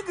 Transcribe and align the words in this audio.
So 0.00 0.08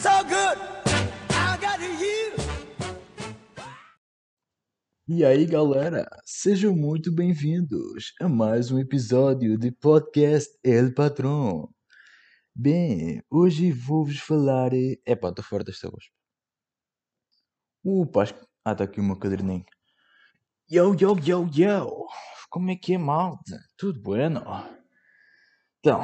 so. 0.00 0.24
E 5.06 5.24
aí, 5.24 5.46
galera, 5.46 6.08
sejam 6.24 6.74
muito 6.74 7.12
bem-vindos 7.12 8.14
a 8.20 8.28
mais 8.28 8.72
um 8.72 8.80
episódio 8.80 9.56
de 9.56 9.70
podcast 9.70 10.50
El 10.64 10.92
Patrão. 10.92 11.73
Bem, 12.56 13.20
hoje 13.28 13.72
vou-vos 13.72 14.20
falar. 14.20 14.72
É 14.72 14.96
estou 15.12 15.42
fora 15.42 15.64
desta 15.64 15.90
voz. 15.90 16.04
Acho 18.20 18.34
que- 18.34 18.46
ah, 18.64 18.72
está 18.72 18.84
aqui 18.84 19.00
o 19.00 19.02
meu 19.02 19.18
caderninho. 19.18 19.64
Yo, 20.70 20.94
yo, 20.94 21.16
yo, 21.18 21.48
yo! 21.52 22.06
Como 22.48 22.70
é 22.70 22.76
que 22.76 22.94
é, 22.94 22.98
malta? 22.98 23.58
Tudo 23.76 24.00
bueno? 24.00 24.40
Então, 25.80 26.00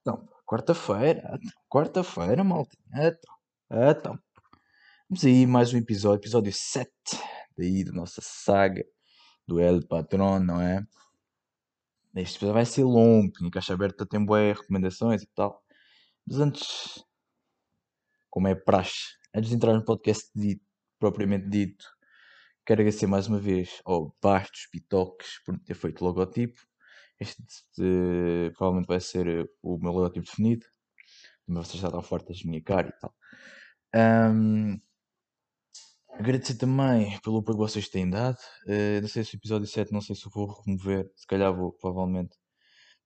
então 0.00 0.28
quarta-feira, 0.46 1.38
quarta-feira, 1.68 2.44
malta. 2.44 2.76
Então, 2.94 3.34
então. 3.90 4.18
Vamos 5.10 5.24
aí, 5.24 5.44
mais 5.44 5.74
um 5.74 5.78
episódio, 5.78 6.20
episódio 6.22 6.52
7 6.52 6.92
daí 7.58 7.84
da 7.84 7.92
nossa 7.92 8.20
saga 8.22 8.84
do 9.46 9.60
El 9.60 9.86
Patrão, 9.86 10.38
não 10.38 10.60
é? 10.60 10.86
Este 12.16 12.38
episódio 12.38 12.54
vai 12.54 12.64
ser 12.64 12.82
longo, 12.84 13.30
tinha 13.30 13.50
caixa 13.50 13.74
aberta 13.74 14.06
tem 14.06 14.24
boas 14.24 14.56
recomendações 14.56 15.22
e 15.22 15.26
tal. 15.34 15.62
Mas 16.26 16.38
antes, 16.38 17.04
como 18.30 18.48
é 18.48 18.54
praxe, 18.54 19.16
antes 19.34 19.50
de 19.50 19.56
entrar 19.56 19.74
no 19.74 19.84
podcast 19.84 20.30
dito, 20.34 20.64
propriamente 20.98 21.46
dito, 21.48 21.84
quero 22.64 22.80
agradecer 22.80 23.06
mais 23.06 23.26
uma 23.28 23.38
vez 23.38 23.82
ao 23.84 24.16
Bastos 24.22 24.66
Pitoques 24.72 25.42
por 25.44 25.58
ter 25.58 25.74
feito 25.74 26.00
o 26.02 26.06
logotipo. 26.06 26.58
Este 27.20 27.42
provavelmente 28.56 28.88
vai 28.88 29.00
ser 29.00 29.26
eh, 29.28 29.44
o 29.62 29.78
meu 29.78 29.92
logotipo 29.92 30.24
definido. 30.26 30.64
Mas 31.46 31.68
vocês 31.68 31.80
já 31.82 31.88
estão 31.88 32.02
fartas 32.02 32.42
da 32.42 32.48
minha 32.48 32.62
cara 32.62 32.88
e 32.88 32.98
tal. 32.98 33.14
Ahm, 33.94 34.80
agradecer 36.18 36.54
também 36.56 37.18
pelo 37.20 37.38
apoio 37.38 37.58
que 37.58 37.64
vocês 37.64 37.88
têm 37.88 38.08
dado. 38.08 38.38
Eh, 38.66 39.00
não 39.00 39.08
sei 39.08 39.24
se 39.24 39.34
o 39.34 39.38
episódio 39.38 39.66
7, 39.66 39.92
não 39.92 40.00
sei 40.00 40.16
se 40.16 40.28
vou 40.28 40.46
remover. 40.64 41.10
Se 41.16 41.26
calhar 41.26 41.54
vou, 41.54 41.72
provavelmente. 41.72 42.36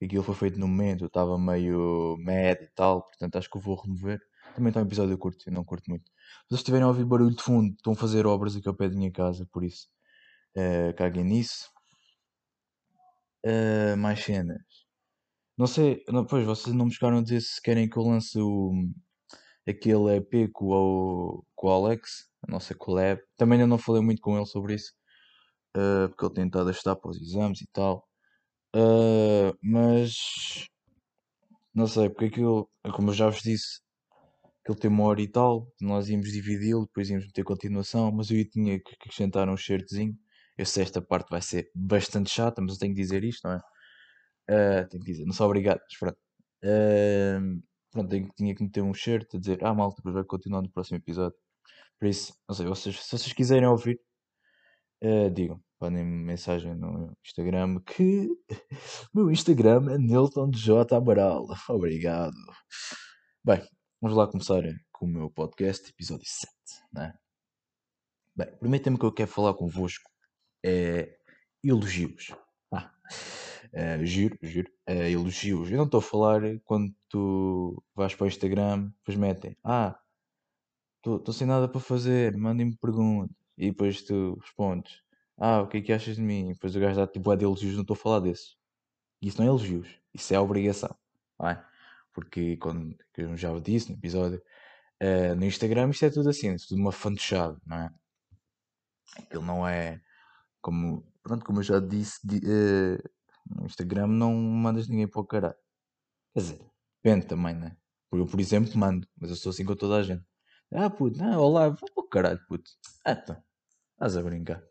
Aquilo 0.02 0.22
foi 0.24 0.34
feito 0.34 0.58
no 0.58 0.66
momento, 0.66 1.04
eu 1.04 1.08
estava 1.08 1.38
meio 1.38 2.16
mad 2.20 2.58
e 2.62 2.68
tal, 2.74 3.02
portanto 3.02 3.36
acho 3.36 3.50
que 3.50 3.58
eu 3.58 3.60
vou 3.60 3.76
remover. 3.76 4.18
Também 4.54 4.70
está 4.70 4.80
um 4.80 4.84
episódio 4.86 5.18
curto, 5.18 5.44
eu 5.48 5.52
não 5.52 5.64
curto 5.64 5.90
muito. 5.90 6.06
Se 6.10 6.48
vocês 6.48 6.60
estiverem 6.60 6.84
a 6.84 6.88
ouvir 6.88 7.04
barulho 7.04 7.36
de 7.36 7.42
fundo, 7.42 7.74
estão 7.74 7.92
a 7.92 7.96
fazer 7.96 8.26
obras 8.26 8.56
aqui 8.56 8.66
ao 8.68 8.74
pé 8.74 8.88
da 8.88 8.96
minha 8.96 9.12
casa, 9.12 9.46
por 9.52 9.64
isso 9.64 9.88
eh, 10.56 10.92
caguem 10.94 11.24
nisso. 11.24 11.70
Eh, 13.44 13.96
mais 13.96 14.20
cenas. 14.24 14.62
Não 15.56 15.66
sei, 15.66 16.02
não, 16.08 16.24
pois 16.26 16.44
vocês 16.46 16.74
não 16.74 16.86
me 16.86 16.92
chegaram 16.92 17.18
a 17.18 17.22
dizer 17.22 17.40
se 17.42 17.60
querem 17.62 17.88
que 17.88 17.96
eu 17.98 18.02
lance 18.02 18.38
o, 18.40 18.72
aquele 19.68 20.16
EP 20.16 20.50
com 20.52 20.66
o, 20.70 21.44
com 21.54 21.68
o 21.68 21.70
Alex, 21.70 22.29
nossa 22.50 22.74
collab. 22.74 23.20
Também 23.36 23.58
ainda 23.58 23.68
não 23.68 23.78
falei 23.78 24.02
muito 24.02 24.20
com 24.22 24.36
ele 24.36 24.46
sobre 24.46 24.74
isso, 24.74 24.92
eh, 25.76 26.08
porque 26.08 26.24
ele 26.26 26.34
tem 26.34 26.46
estado 26.46 26.68
a 26.68 26.72
estudar 26.72 26.96
para 26.96 27.10
os 27.10 27.20
exames 27.22 27.60
e 27.62 27.68
tal. 27.72 28.08
Eh, 28.76 29.52
mas 29.62 30.14
não 31.74 31.86
sei, 31.86 32.08
porque 32.10 32.26
aquilo, 32.26 32.68
como 32.94 33.10
eu 33.10 33.14
já 33.14 33.28
vos 33.28 33.42
disse, 33.42 33.80
aquilo 34.62 34.78
tem 34.78 34.90
uma 34.90 35.04
hora 35.04 35.20
e 35.22 35.28
tal, 35.28 35.72
nós 35.80 36.08
íamos 36.08 36.32
dividi-lo, 36.32 36.86
depois 36.86 37.10
íamos 37.10 37.26
meter 37.26 37.44
continuação, 37.44 38.12
mas 38.12 38.30
eu 38.30 38.48
tinha 38.50 38.78
que 38.78 38.84
que 38.84 38.96
acrescentar 38.96 39.48
um 39.48 39.56
certozinho. 39.56 40.16
Eu 40.58 40.66
sei 40.66 40.84
esta 40.84 41.02
parte 41.02 41.30
vai 41.30 41.42
ser 41.42 41.70
bastante 41.74 42.30
chata, 42.30 42.62
mas 42.62 42.74
eu 42.74 42.78
tenho 42.80 42.94
que 42.94 43.00
dizer 43.02 43.24
isto, 43.24 43.46
não 43.48 43.54
é? 43.56 43.60
Eh, 44.48 44.84
tenho 44.86 45.04
que 45.04 45.12
dizer, 45.12 45.24
não 45.26 45.32
sou 45.34 45.46
obrigado, 45.46 45.80
mas 45.82 45.98
pronto. 45.98 46.18
Eh, 46.62 47.38
pronto, 47.92 48.10
tinha 48.36 48.54
que 48.54 48.62
meter 48.64 48.82
um 48.82 48.94
shirt 48.94 49.34
a 49.34 49.38
dizer, 49.38 49.64
ah 49.64 49.74
malta, 49.74 49.96
depois 49.98 50.14
vai 50.14 50.24
continuar 50.24 50.62
no 50.62 50.70
próximo 50.70 50.98
episódio. 50.98 51.38
Por 52.00 52.08
isso, 52.08 52.34
não 52.48 52.56
sei, 52.56 52.64
vocês, 52.64 52.98
se 52.98 53.10
vocês 53.10 53.32
quiserem 53.34 53.68
ouvir, 53.68 54.00
eh, 55.02 55.28
digam, 55.28 55.62
mandem-me 55.78 56.24
mensagem 56.24 56.74
no 56.74 57.14
Instagram 57.22 57.78
que 57.80 58.26
meu 59.12 59.30
Instagram 59.30 59.92
é 59.92 59.98
Nilton 59.98 60.50
J. 60.50 60.96
Amaral. 60.96 61.46
Obrigado. 61.68 62.32
Bem, 63.44 63.62
vamos 64.00 64.16
lá 64.16 64.26
começar 64.26 64.62
com 64.90 65.04
o 65.04 65.08
meu 65.10 65.30
podcast, 65.30 65.90
episódio 65.90 66.24
7. 66.26 66.50
Né? 66.90 67.12
Bem, 68.34 68.48
o 68.48 68.56
primeiro 68.56 68.82
tema 68.82 68.98
que 68.98 69.04
eu 69.04 69.12
quero 69.12 69.30
falar 69.30 69.52
convosco 69.52 70.10
é 70.64 71.18
elogios. 71.62 72.34
Ah, 72.72 72.90
eh, 73.74 74.02
giro, 74.06 74.38
giro. 74.42 74.72
eh, 74.86 75.10
elogios. 75.10 75.70
Eu 75.70 75.76
não 75.76 75.84
estou 75.84 75.98
a 75.98 76.02
falar 76.02 76.40
quando 76.64 76.94
tu 77.10 77.84
vais 77.94 78.14
para 78.14 78.24
o 78.24 78.28
Instagram, 78.28 78.90
depois 79.00 79.18
metem, 79.18 79.54
ah, 79.62 80.00
estou 81.04 81.32
sem 81.32 81.46
nada 81.46 81.68
para 81.68 81.80
fazer, 81.80 82.36
mandem-me 82.36 82.76
perguntas. 82.76 83.36
E 83.56 83.70
depois 83.70 84.02
tu 84.02 84.38
respondes, 84.40 85.02
ah, 85.38 85.62
o 85.62 85.68
que 85.68 85.78
é 85.78 85.82
que 85.82 85.92
achas 85.92 86.16
de 86.16 86.22
mim? 86.22 86.50
E 86.50 86.52
depois 86.54 86.74
o 86.76 86.80
gajo 86.80 86.96
dá 86.96 87.06
tipo, 87.06 87.32
é 87.32 87.36
de 87.36 87.44
elogios, 87.44 87.74
não 87.74 87.82
estou 87.82 87.94
a 87.94 87.98
falar 87.98 88.20
desses. 88.20 88.56
Isso 89.22 89.38
não 89.38 89.46
é 89.46 89.48
elogios, 89.48 89.88
isso 90.14 90.34
é 90.34 90.40
obrigação. 90.40 90.94
Não 91.38 91.48
é? 91.48 91.64
Porque, 92.14 92.56
quando, 92.58 92.96
eu 93.16 93.36
já 93.36 93.58
disse 93.60 93.90
no 93.90 93.98
episódio, 93.98 94.42
eh, 95.00 95.34
no 95.34 95.44
Instagram 95.46 95.90
isto 95.90 96.04
é 96.06 96.10
tudo 96.10 96.30
assim, 96.30 96.50
é 96.50 96.56
tudo 96.56 96.80
uma 96.80 96.92
fantochada, 96.92 97.60
não 97.66 97.78
é? 97.78 97.90
Aquilo 99.18 99.44
não 99.44 99.66
é 99.66 100.00
como, 100.62 101.04
pronto, 101.22 101.44
como 101.44 101.60
eu 101.60 101.64
já 101.64 101.80
disse, 101.80 102.20
di- 102.26 102.40
eh, 102.44 102.98
no 103.46 103.66
Instagram 103.66 104.08
não 104.08 104.34
mandas 104.34 104.88
ninguém 104.88 105.08
para 105.08 105.20
o 105.20 105.26
caralho. 105.26 105.56
Quer 106.34 106.40
dizer, 106.40 106.60
depende 107.02 107.26
também, 107.26 107.54
né? 107.56 107.76
Porque 108.10 108.22
eu, 108.24 108.28
por 108.28 108.40
exemplo, 108.40 108.76
mando, 108.78 109.08
mas 109.20 109.30
eu 109.30 109.36
sou 109.36 109.50
assim 109.50 109.64
com 109.64 109.76
toda 109.76 109.96
a 109.98 110.02
gente. 110.04 110.24
Ah, 110.74 110.90
puto, 110.90 111.16
não, 111.18 111.40
olá, 111.40 111.68
vou 111.68 111.88
para 111.94 112.04
o 112.04 112.08
caralho, 112.08 112.40
puto. 112.48 112.70
Ah, 113.04 113.12
então, 113.12 113.40
estás 113.94 114.16
a 114.18 114.22
brincar. 114.22 114.62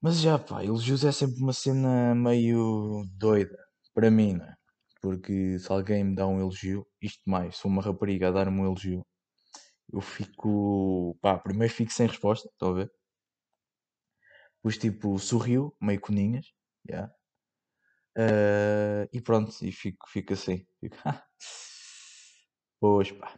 Mas 0.00 0.20
já, 0.20 0.38
pá, 0.38 0.64
elogios 0.64 1.04
é 1.04 1.12
sempre 1.12 1.40
uma 1.40 1.52
cena 1.52 2.14
meio 2.14 3.04
doida, 3.16 3.56
para 3.94 4.10
mim, 4.10 4.34
não 4.34 4.44
é? 4.46 4.54
Porque 5.00 5.58
se 5.58 5.70
alguém 5.72 6.04
me 6.04 6.14
dá 6.14 6.26
um 6.26 6.40
elogio, 6.40 6.86
isto 7.00 7.22
mais, 7.28 7.56
se 7.56 7.66
uma 7.66 7.82
rapariga 7.82 8.28
a 8.28 8.30
dar-me 8.32 8.60
um 8.60 8.64
elogio, 8.66 9.04
eu 9.92 10.00
fico, 10.02 11.16
pá, 11.22 11.38
primeiro 11.38 11.72
fico 11.74 11.92
sem 11.92 12.06
resposta, 12.08 12.48
estão 12.50 12.70
a 12.70 12.74
ver? 12.74 12.92
Depois, 14.56 14.78
tipo, 14.78 15.18
sorriu, 15.18 15.74
meio 15.80 16.00
coninhas, 16.00 16.46
já. 16.88 17.10
Eh, 18.16 19.08
e 19.12 19.20
pronto, 19.22 19.52
e 19.64 19.72
fico, 19.72 20.06
fico 20.08 20.32
assim. 20.34 20.66
Fico, 20.80 20.96
pois 22.80 23.10
pá. 23.12 23.28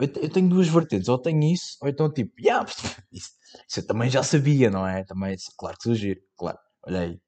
Eu, 0.00 0.08
te- 0.12 0.20
eu 0.20 0.30
tenho 0.30 0.48
duas 0.48 0.68
vertentes, 0.68 1.08
ou 1.08 1.18
tenho 1.18 1.42
isso, 1.52 1.76
ou 1.82 1.88
então 1.88 2.12
tipo, 2.12 2.32
"Ya, 2.40 2.64
isso, 3.12 3.32
isso 3.68 3.80
eu 3.80 3.86
também 3.86 4.10
já 4.10 4.22
sabia, 4.22 4.70
não 4.70 4.86
é? 4.86 5.04
Também, 5.04 5.36
claro 5.58 5.76
que 5.76 5.84
sugiro, 5.84 6.20
claro, 6.36 6.58
olha 6.86 7.00
aí. 7.00 7.20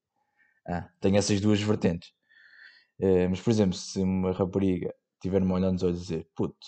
Ah, 0.68 0.88
tenho 1.00 1.16
essas 1.18 1.40
duas 1.40 1.60
vertentes. 1.62 2.10
Eh, 3.00 3.28
mas, 3.28 3.40
por 3.40 3.50
exemplo, 3.50 3.74
se 3.76 4.00
uma 4.02 4.32
rapariga 4.32 4.94
tiver-me 5.20 5.52
olhando 5.52 5.74
nos 5.74 5.82
olhos 5.82 5.98
e 5.98 6.02
dizer, 6.02 6.28
puto, 6.36 6.66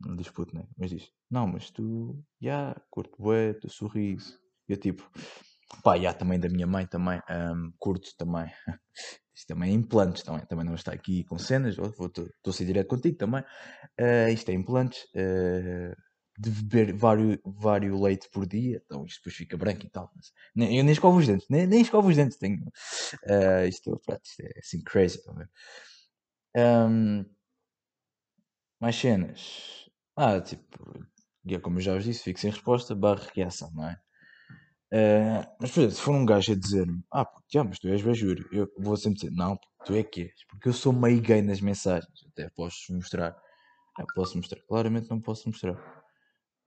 não 0.00 0.16
diz 0.16 0.30
puto, 0.30 0.54
né? 0.56 0.64
Mas 0.76 0.90
diz, 0.90 1.10
não, 1.30 1.46
mas 1.46 1.70
tu, 1.70 2.18
já, 2.40 2.74
curto 2.90 3.16
bué, 3.22 3.54
teu 3.54 3.70
sorriso. 3.70 4.38
Eu 4.68 4.76
tipo, 4.78 5.08
pá, 5.82 5.98
já, 5.98 6.12
também 6.14 6.38
da 6.40 6.48
minha 6.48 6.66
mãe 6.66 6.86
também, 6.86 7.20
ahm, 7.28 7.70
curto 7.78 8.10
também. 8.16 8.50
Isto 9.34 9.48
também 9.48 9.70
é 9.70 9.74
implantes, 9.74 10.22
também, 10.22 10.46
também 10.46 10.64
não 10.64 10.74
está 10.74 10.92
aqui 10.92 11.22
com 11.24 11.38
cenas, 11.38 11.76
estou 11.78 12.24
a 12.48 12.52
ser 12.52 12.64
direto 12.64 12.88
contigo 12.88 13.18
também. 13.18 13.44
Ah, 14.00 14.30
isto 14.30 14.48
é 14.50 14.54
implantes, 14.54 15.06
ah, 15.16 15.94
de 16.38 16.50
beber 16.50 16.94
vários, 16.96 17.38
vários 17.44 18.00
leite 18.00 18.28
por 18.32 18.46
dia, 18.46 18.80
então 18.84 19.04
isto 19.06 19.18
depois 19.20 19.36
fica 19.36 19.56
branco 19.56 19.84
e 19.86 19.90
tal. 19.90 20.10
Nem, 20.54 20.78
eu 20.78 20.84
nem 20.84 20.92
escovo 20.92 21.18
os 21.18 21.26
dentes, 21.26 21.46
nem, 21.50 21.66
nem 21.66 21.82
escovo 21.82 22.08
os 22.08 22.16
dentes, 22.16 22.38
tenho. 22.38 22.64
ah, 23.28 23.66
isto, 23.66 24.00
pronto, 24.06 24.22
isto 24.24 24.40
é 24.42 24.58
assim 24.60 24.82
crazy, 24.84 25.20
ver? 25.36 25.50
Ahm, 26.54 27.26
mais 28.80 28.96
cenas. 28.96 29.42
Ah, 30.16 30.40
tipo, 30.40 30.78
e 31.44 31.54
é 31.54 31.60
como 31.60 31.78
eu 31.78 31.82
já 31.82 31.94
vos 31.94 32.04
disse, 32.04 32.22
fico 32.24 32.40
sem 32.40 32.50
resposta, 32.50 32.94
barra 32.94 33.28
reação, 33.34 33.70
não 33.72 33.88
é? 33.88 34.00
Eh, 34.92 35.44
mas, 35.60 35.70
por 35.72 35.80
exemplo, 35.80 35.96
se 35.96 36.00
for 36.02 36.14
um 36.14 36.24
gajo 36.26 36.52
a 36.52 36.54
dizer-me, 36.56 37.02
ah, 37.12 37.24
puto, 37.24 37.44
já, 37.52 37.64
mas 37.64 37.78
tu 37.78 37.88
és 37.88 38.02
bajúrio, 38.02 38.48
eu 38.52 38.68
vou 38.78 38.96
sempre 38.96 39.20
dizer, 39.20 39.32
não, 39.32 39.56
puto, 39.56 39.68
tu 39.84 39.94
é 39.94 40.02
que 40.04 40.22
és, 40.22 40.46
porque 40.48 40.68
eu 40.68 40.72
sou 40.72 40.92
meio 40.92 41.20
gay 41.20 41.42
nas 41.42 41.60
mensagens, 41.60 42.08
até 42.32 42.48
posso 42.50 42.92
mostrar, 42.94 43.36
ah, 43.98 44.04
posso 44.14 44.36
mostrar, 44.38 44.60
claramente 44.68 45.10
não 45.10 45.20
posso 45.20 45.48
mostrar, 45.48 45.76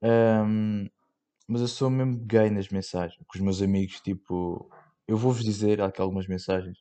Ahm, 0.04 0.88
mas 1.48 1.62
eu 1.62 1.68
sou 1.68 1.89
mesmo 1.89 2.18
gay 2.25 2.50
nas 2.50 2.69
mensagens, 2.69 3.18
com 3.27 3.38
os 3.38 3.42
meus 3.44 3.62
amigos, 3.62 4.01
tipo, 4.01 4.69
eu 5.07 5.18
vou-vos 5.18 5.44
dizer, 5.44 5.81
há 5.81 5.88
aqui 5.88 6.01
algumas 6.01 6.27
mensagens, 6.27 6.80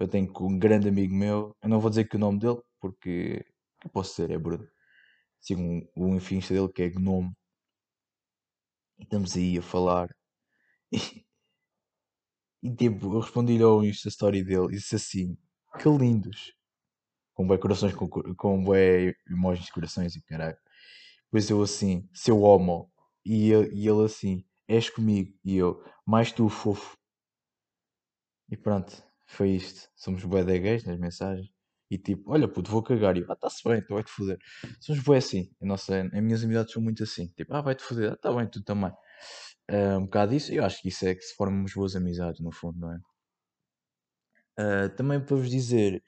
eu 0.00 0.08
tenho 0.08 0.32
com 0.32 0.46
um 0.48 0.58
grande 0.58 0.88
amigo 0.88 1.14
meu, 1.14 1.56
eu 1.62 1.68
não 1.68 1.80
vou 1.80 1.90
dizer 1.90 2.06
que 2.08 2.16
o 2.16 2.18
nome 2.20 2.38
dele, 2.40 2.60
porque, 2.80 3.44
eu 3.84 3.90
posso 3.90 4.10
dizer, 4.22 4.32
é 4.34 4.38
Bruno, 4.38 4.66
sigo 5.40 5.62
o 5.96 6.06
um, 6.06 6.16
Insta 6.16 6.54
dele 6.54 6.68
que 6.72 6.82
é 6.82 6.90
Gnome. 6.90 7.32
Estamos 8.98 9.36
aí 9.36 9.58
a 9.58 9.62
falar. 9.62 10.08
E, 12.62 12.74
tipo, 12.74 13.14
eu 13.14 13.20
respondi-lhe 13.20 13.62
ao 13.62 13.84
Insta 13.84 14.08
Story 14.08 14.42
dele 14.42 14.68
e 14.68 14.76
disse 14.76 14.96
assim: 14.96 15.36
Que 15.78 15.86
lindos! 15.88 16.54
Com 17.34 17.46
bué 17.46 17.58
corações, 17.58 17.94
com, 17.94 18.08
com 18.08 18.64
emojis 19.30 19.66
de 19.66 19.72
corações 19.72 20.16
e 20.16 20.22
caralho. 20.22 20.56
Depois 21.26 21.50
eu 21.50 21.62
assim, 21.62 22.08
seu 22.14 22.42
homo. 22.42 22.90
E 23.24 23.48
e 23.50 23.88
ele 23.88 24.04
assim, 24.04 24.44
és 24.68 24.88
comigo. 24.90 25.32
E 25.44 25.56
eu, 25.56 25.82
mais 26.06 26.32
tu, 26.32 26.48
fofo. 26.48 26.96
E 28.50 28.56
pronto, 28.56 28.92
foi 29.26 29.50
isto. 29.50 29.88
Somos 29.96 30.24
bué 30.24 30.44
de 30.44 30.58
gays 30.58 30.84
nas 30.84 30.98
mensagens. 30.98 31.48
E 31.90 31.98
tipo, 31.98 32.30
olha 32.30 32.48
puto, 32.48 32.70
vou 32.70 32.82
cagar. 32.82 33.16
E 33.16 33.20
eu, 33.20 33.32
ah, 33.32 33.36
tá-se 33.36 33.62
bem, 33.68 33.82
tu 33.84 33.94
vai-te 33.94 34.10
foder. 34.10 34.38
Somos 34.80 35.02
bué 35.02 35.18
assim. 35.18 35.50
A 35.62 35.66
nossa, 35.66 36.02
as 36.02 36.22
minhas 36.22 36.42
amizades 36.44 36.72
são 36.72 36.82
muito 36.82 37.02
assim. 37.02 37.28
Tipo, 37.36 37.54
ah, 37.54 37.60
vai-te 37.62 37.82
foder. 37.82 38.12
Ah, 38.12 38.16
tá 38.16 38.32
bem, 38.32 38.46
tu 38.48 38.62
também. 38.62 38.92
Uh, 39.70 39.98
um 39.98 40.04
bocado 40.04 40.34
isso. 40.34 40.52
Eu 40.52 40.64
acho 40.64 40.80
que 40.80 40.88
isso 40.88 41.06
é 41.06 41.14
que 41.14 41.22
se 41.22 41.34
formam 41.34 41.64
boas 41.74 41.96
amizades, 41.96 42.40
no 42.40 42.52
fundo, 42.52 42.78
não 42.78 42.92
é? 42.92 42.98
Uh, 44.56 44.88
também 44.96 45.20
para 45.20 45.36
vos 45.36 45.50
dizer 45.50 46.02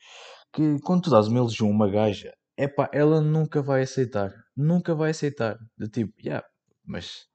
que 0.52 0.78
quando 0.80 1.02
tu 1.02 1.10
dás 1.10 1.26
uma 1.28 1.38
elogio 1.38 1.66
a 1.66 1.70
uma 1.70 1.90
gaja, 1.90 2.32
epá, 2.56 2.88
ela 2.92 3.20
nunca 3.20 3.62
vai 3.62 3.82
aceitar. 3.82 4.32
Nunca 4.56 4.94
vai 4.94 5.10
aceitar. 5.10 5.58
De 5.76 5.88
tipo, 5.88 6.14
yeah, 6.20 6.46
mas 6.84 7.26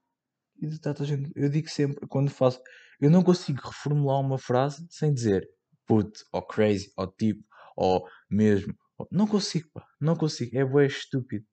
eu 1.34 1.48
digo 1.48 1.68
sempre, 1.68 2.06
quando 2.06 2.30
faço, 2.30 2.60
eu 3.00 3.10
não 3.10 3.22
consigo 3.22 3.60
reformular 3.64 4.20
uma 4.20 4.38
frase 4.38 4.86
sem 4.90 5.12
dizer 5.12 5.48
put, 5.86 6.10
ou 6.32 6.42
crazy, 6.42 6.92
ou 6.96 7.06
tipo, 7.08 7.42
ou 7.76 8.06
mesmo. 8.30 8.74
Não 9.10 9.26
consigo, 9.26 9.68
pá, 9.72 9.84
não 10.00 10.16
consigo. 10.16 10.56
É 10.56 10.64
bué 10.64 10.86
estúpido. 10.86 11.44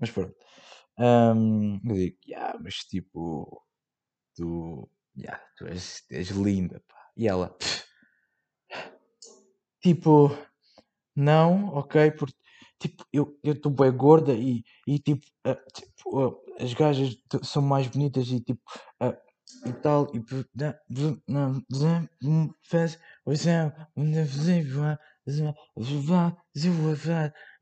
Mas 0.00 0.10
pronto. 0.10 0.34
Um, 0.98 1.80
eu 1.84 1.94
digo, 1.94 2.16
yeah, 2.26 2.58
mas 2.62 2.76
tipo, 2.76 3.62
tu, 4.36 4.88
yeah, 5.16 5.40
tu 5.56 5.66
és, 5.66 6.04
és 6.10 6.30
linda, 6.30 6.82
pá. 6.86 7.10
E 7.16 7.26
ela, 7.26 7.56
tipo, 9.80 10.30
não, 11.14 11.68
ok, 11.74 12.10
porque 12.12 12.36
tipo, 12.78 13.04
eu 13.12 13.38
estou 13.44 13.72
bem 13.72 13.90
gorda 13.92 14.34
e, 14.34 14.62
e 14.86 14.98
tipo, 14.98 15.26
uh, 15.46 15.56
tipo 15.72 16.26
uh, 16.26 16.36
as 16.60 16.74
gajas 16.74 17.16
são 17.42 17.62
mais 17.62 17.86
bonitas 17.88 18.28
e 18.28 18.40
tipo, 18.40 18.62
uh, 19.02 19.16
e 19.64 19.72
tal, 19.72 20.10
e 20.14 20.18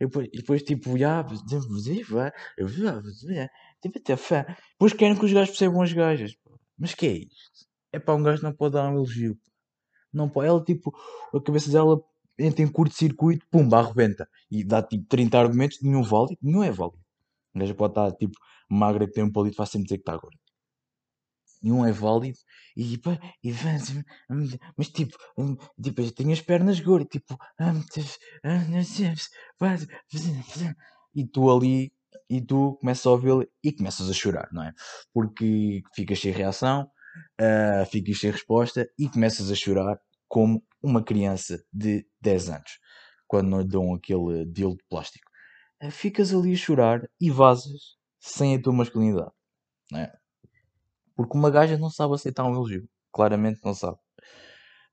depois, 0.00 0.28
depois 0.32 0.62
tipo, 0.62 0.98
já, 0.98 1.22
depois 4.72 4.92
querem 4.92 5.16
que 5.16 5.24
os 5.24 5.32
gajos 5.32 5.50
percebam 5.50 5.82
as 5.82 5.92
gajas, 5.92 6.34
mas 6.78 6.94
que 6.94 7.06
é 7.06 7.12
isto? 7.12 7.66
É 7.92 7.98
para 7.98 8.14
um 8.14 8.22
gajo 8.22 8.42
não 8.42 8.52
pode 8.52 8.74
dar 8.74 8.90
um 8.90 8.94
elogio, 8.94 9.38
não 10.12 10.28
pode, 10.28 10.48
ela 10.48 10.62
tipo, 10.64 10.92
a 11.34 11.40
cabeça 11.40 11.70
dela 11.70 12.00
entra 12.38 12.62
em 12.62 12.68
curto-circuito, 12.68 13.46
pumba, 13.50 13.78
arrebenta. 13.78 14.28
E 14.50 14.64
dá 14.64 14.82
tipo 14.82 15.06
30 15.08 15.38
argumentos, 15.38 15.80
nenhum 15.82 16.02
válido, 16.02 16.38
nenhum 16.42 16.62
é 16.62 16.70
válido. 16.70 17.02
A 17.54 17.58
gaja 17.60 17.74
pode 17.74 17.92
estar 17.92 18.12
tipo 18.12 18.38
magra 18.68 19.06
que 19.06 19.12
tem 19.12 19.24
um 19.24 19.32
palito, 19.32 19.56
vai 19.56 19.66
sempre 19.66 19.84
dizer 19.84 19.98
que 19.98 20.02
está 20.02 20.16
gorda. 20.16 20.38
Nenhum 21.62 21.84
é 21.84 21.92
válido. 21.92 22.38
E, 22.76 22.98
pá, 22.98 23.18
e 23.42 23.52
mas 24.76 24.88
tipo, 24.88 25.16
tipo, 25.82 26.00
eu 26.00 26.10
tenho 26.12 26.32
as 26.32 26.40
pernas 26.40 26.80
gordas, 26.80 27.08
tipo, 27.08 27.38
e 31.14 31.26
tu 31.26 31.50
ali, 31.50 31.92
e 32.28 32.40
tu 32.40 32.76
começas 32.80 33.06
a 33.06 33.10
ouvi-lo 33.10 33.46
e 33.62 33.72
começas 33.72 34.08
a 34.08 34.12
chorar, 34.12 34.48
não 34.52 34.62
é? 34.62 34.72
Porque 35.12 35.82
ficas 35.94 36.20
sem 36.20 36.32
reação, 36.32 36.90
uh, 37.40 37.86
ficas 37.90 38.18
sem 38.18 38.30
resposta 38.30 38.88
e 38.98 39.08
começas 39.08 39.50
a 39.50 39.54
chorar 39.54 39.98
como 40.28 40.62
uma 40.82 41.02
criança 41.02 41.62
de 41.72 42.06
10 42.20 42.48
anos, 42.50 42.78
quando 43.26 43.48
não 43.48 43.60
lhe 43.60 43.68
dão 43.68 43.94
aquele 43.94 44.44
deal 44.46 44.76
de 44.76 44.84
plástico. 44.88 45.30
Eh, 45.80 45.90
ficas 45.90 46.32
ali 46.32 46.52
a 46.52 46.56
chorar 46.56 47.08
e 47.20 47.30
vazas 47.30 47.96
sem 48.18 48.56
a 48.56 48.62
tua 48.62 48.72
masculinidade. 48.72 49.32
Não 49.90 50.00
é? 50.00 50.12
Porque 51.14 51.36
uma 51.36 51.50
gaja 51.50 51.78
não 51.78 51.90
sabe 51.90 52.14
aceitar 52.14 52.44
um 52.44 52.52
elogio. 52.52 52.88
Claramente 53.12 53.60
não 53.64 53.74
sabe. 53.74 53.98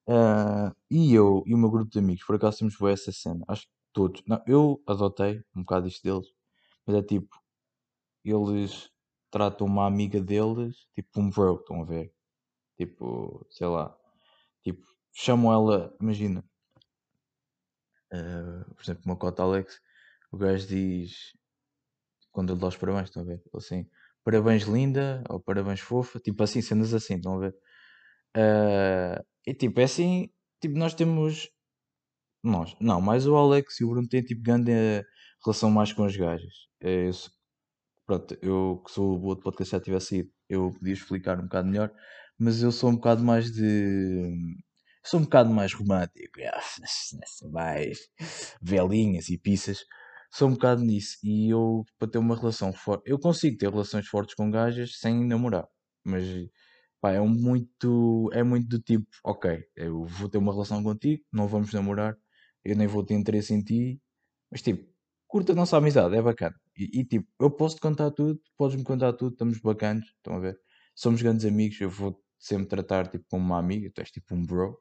Uh, 0.08 0.76
e 0.90 1.14
eu 1.14 1.44
e 1.46 1.54
o 1.54 1.58
meu 1.58 1.72
grupo 1.72 1.90
de 1.90 2.00
amigos, 2.00 2.24
por 2.26 2.36
acaso 2.36 2.60
temos 2.60 2.76
essa 2.82 3.12
cena. 3.12 3.44
Acho 3.48 3.64
que 3.64 3.74
todos. 3.94 4.22
Não, 4.28 4.42
eu 4.46 4.82
adotei 4.88 5.42
um 5.56 5.62
bocado 5.62 5.88
isto 5.88 6.04
deles. 6.04 6.28
Mas 6.92 7.00
é 7.00 7.04
tipo, 7.04 7.34
eles 8.26 8.90
tratam 9.32 9.66
uma 9.68 9.88
amiga 9.88 10.20
deles 10.22 10.88
tipo 10.94 11.22
um 11.22 11.30
bro, 11.30 11.56
estão 11.56 11.82
a 11.82 11.86
ver? 11.86 12.14
Tipo, 12.78 13.46
sei 13.52 13.68
lá. 13.68 13.98
Tipo, 14.64 14.86
chamam 15.14 15.54
ela, 15.54 15.96
imagina, 16.02 16.44
uh, 18.14 18.76
por 18.76 18.84
exemplo, 18.84 19.04
uma 19.06 19.16
cota 19.18 19.44
Alex, 19.44 19.80
o 20.32 20.38
gajo 20.38 20.68
diz, 20.68 21.34
quando 22.32 22.54
ele 22.54 22.60
dá 22.60 22.68
os 22.68 22.78
parabéns, 22.78 23.10
estão 23.10 23.24
a 23.24 23.26
ver? 23.26 23.42
Assim, 23.56 23.90
parabéns 24.24 24.64
linda, 24.64 25.24
ou 25.30 25.40
parabéns 25.40 25.80
fofa, 25.82 26.20
tipo 26.20 26.44
assim, 26.44 26.62
cenas 26.62 26.94
assim, 26.94 27.16
estão 27.16 27.36
a 27.38 27.40
ver? 27.40 27.56
Uh, 28.38 29.26
e 29.48 29.54
tipo, 29.54 29.80
é 29.80 29.84
assim, 29.86 30.30
tipo, 30.62 30.78
nós 30.78 30.94
temos. 30.96 31.50
Nós, 32.44 32.76
não, 32.82 33.02
mais 33.02 33.28
o 33.28 33.36
Alex 33.36 33.80
e 33.80 33.84
o 33.86 33.90
Bruno 33.90 34.08
têm 34.10 34.24
tipo 34.24 34.42
grande 34.44 34.72
relação 35.44 35.72
mais 35.72 35.94
com 35.94 36.04
as 36.04 36.16
gajas. 36.16 36.54
É, 36.82 37.08
eu, 37.08 37.12
pronto, 38.06 38.38
eu 38.42 38.82
que 38.86 38.92
sou 38.92 39.20
o 39.20 39.26
outro 39.26 39.44
podcast 39.44 39.72
já 39.72 39.80
tivesse 39.82 40.20
ido, 40.20 40.32
eu 40.50 40.74
podia 40.74 40.94
explicar 40.94 41.40
um 41.40 41.44
bocado 41.44 41.68
melhor, 41.70 41.92
mas 42.38 42.62
eu 42.62 42.72
sou 42.72 42.90
um 42.90 42.96
bocado 42.96 43.24
mais 43.24 43.52
de 43.52 44.32
sou 45.04 45.20
um 45.20 45.24
bocado 45.24 45.50
mais 45.52 45.74
romântico, 45.74 46.40
mais 47.52 48.00
velinhas 48.62 49.30
e 49.30 49.38
pizzas. 49.38 49.80
Sou 50.32 50.48
um 50.48 50.54
bocado 50.54 50.82
nisso. 50.84 51.18
E 51.24 51.50
eu, 51.50 51.84
para 52.00 52.10
ter 52.10 52.18
uma 52.18 52.36
relação 52.38 52.72
forte, 52.74 53.04
eu 53.10 53.20
consigo 53.20 53.58
ter 53.58 53.70
relações 53.70 54.08
fortes 54.08 54.36
com 54.36 54.50
gajas 54.50 54.98
sem 55.00 55.26
namorar. 55.26 55.68
Mas, 56.06 56.26
pá, 57.02 57.12
é 57.14 57.22
um 57.22 57.28
muito, 57.28 58.30
é 58.34 58.44
muito 58.44 58.68
do 58.70 58.80
tipo, 58.80 59.06
ok, 59.26 59.64
eu 59.76 60.06
vou 60.06 60.30
ter 60.30 60.38
uma 60.38 60.54
relação 60.54 60.84
contigo, 60.84 61.24
não 61.32 61.48
vamos 61.48 61.74
namorar, 61.74 62.16
eu 62.64 62.76
nem 62.76 62.88
vou 62.88 63.04
ter 63.06 63.16
interesse 63.16 63.54
em 63.54 63.62
ti, 63.64 64.02
mas 64.52 64.62
tipo, 64.62 64.91
curta 65.32 65.54
a 65.54 65.56
nossa 65.56 65.78
amizade, 65.78 66.14
é 66.14 66.22
bacana. 66.22 66.60
E, 66.78 67.00
e 67.00 67.06
tipo, 67.06 67.26
eu 67.40 67.50
posso 67.50 67.76
te 67.78 67.82
contar 67.82 68.12
tudo, 68.12 68.38
podes-me 68.58 68.84
contar 68.84 69.14
tudo, 69.14 69.32
estamos 69.32 69.60
bacanas, 69.60 70.06
estão 70.06 70.36
a 70.36 70.40
ver? 70.40 70.60
Somos 70.94 71.22
grandes 71.22 71.46
amigos, 71.46 71.80
eu 71.80 71.90
vou 71.90 72.22
sempre 72.38 72.68
tratar 72.68 73.08
tipo 73.08 73.24
como 73.30 73.46
uma 73.46 73.58
amiga, 73.58 73.90
tu 73.94 74.02
és 74.02 74.12
tipo 74.12 74.36
um 74.36 74.46
bro. 74.46 74.78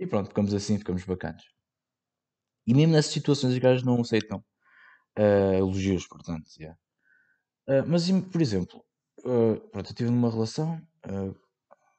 E 0.00 0.06
pronto, 0.06 0.28
ficamos 0.28 0.54
assim, 0.54 0.78
ficamos 0.78 1.04
bacanas. 1.04 1.42
E 2.66 2.72
mesmo 2.72 2.94
nessas 2.94 3.12
situações 3.12 3.52
os 3.52 3.58
gajos 3.58 3.84
não 3.84 4.00
aceitam 4.00 4.42
uh, 5.18 5.54
elogios, 5.58 6.06
portanto, 6.06 6.48
yeah. 6.58 6.78
uh, 7.68 7.86
mas, 7.86 8.10
por 8.32 8.40
exemplo, 8.40 8.82
uh, 9.20 9.60
pronto, 9.70 9.86
eu 9.86 9.90
estive 9.90 10.10
numa 10.10 10.30
relação 10.30 10.80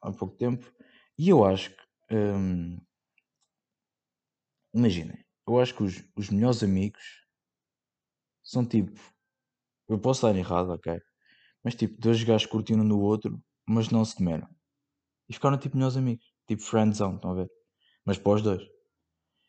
há 0.02 0.12
pouco 0.12 0.36
tempo 0.36 0.72
e 1.16 1.28
eu 1.28 1.44
acho 1.44 1.70
que, 1.70 2.14
um, 2.14 2.80
imaginem, 4.74 5.24
eu 5.46 5.60
acho 5.60 5.74
que 5.74 5.84
os, 5.84 6.02
os 6.16 6.30
melhores 6.30 6.62
amigos 6.62 7.20
são 8.50 8.66
tipo, 8.66 8.92
eu 9.88 9.98
posso 9.98 10.26
estar 10.26 10.38
errado, 10.38 10.70
ok? 10.70 11.00
Mas 11.64 11.74
tipo, 11.74 12.00
dois 12.00 12.22
gajos 12.24 12.46
curtindo 12.48 12.84
no 12.84 13.00
outro, 13.00 13.42
mas 13.68 13.90
não 13.90 14.04
se 14.04 14.16
comeram. 14.16 14.48
E 15.28 15.34
ficaram 15.34 15.58
tipo 15.58 15.76
melhores 15.76 15.96
amigos, 15.96 16.24
tipo 16.48 16.62
friendzone, 16.62 17.16
estão 17.16 17.32
a 17.32 17.34
ver? 17.34 17.50
mas 18.04 18.18
para 18.18 18.32
os 18.32 18.42
dois. 18.42 18.62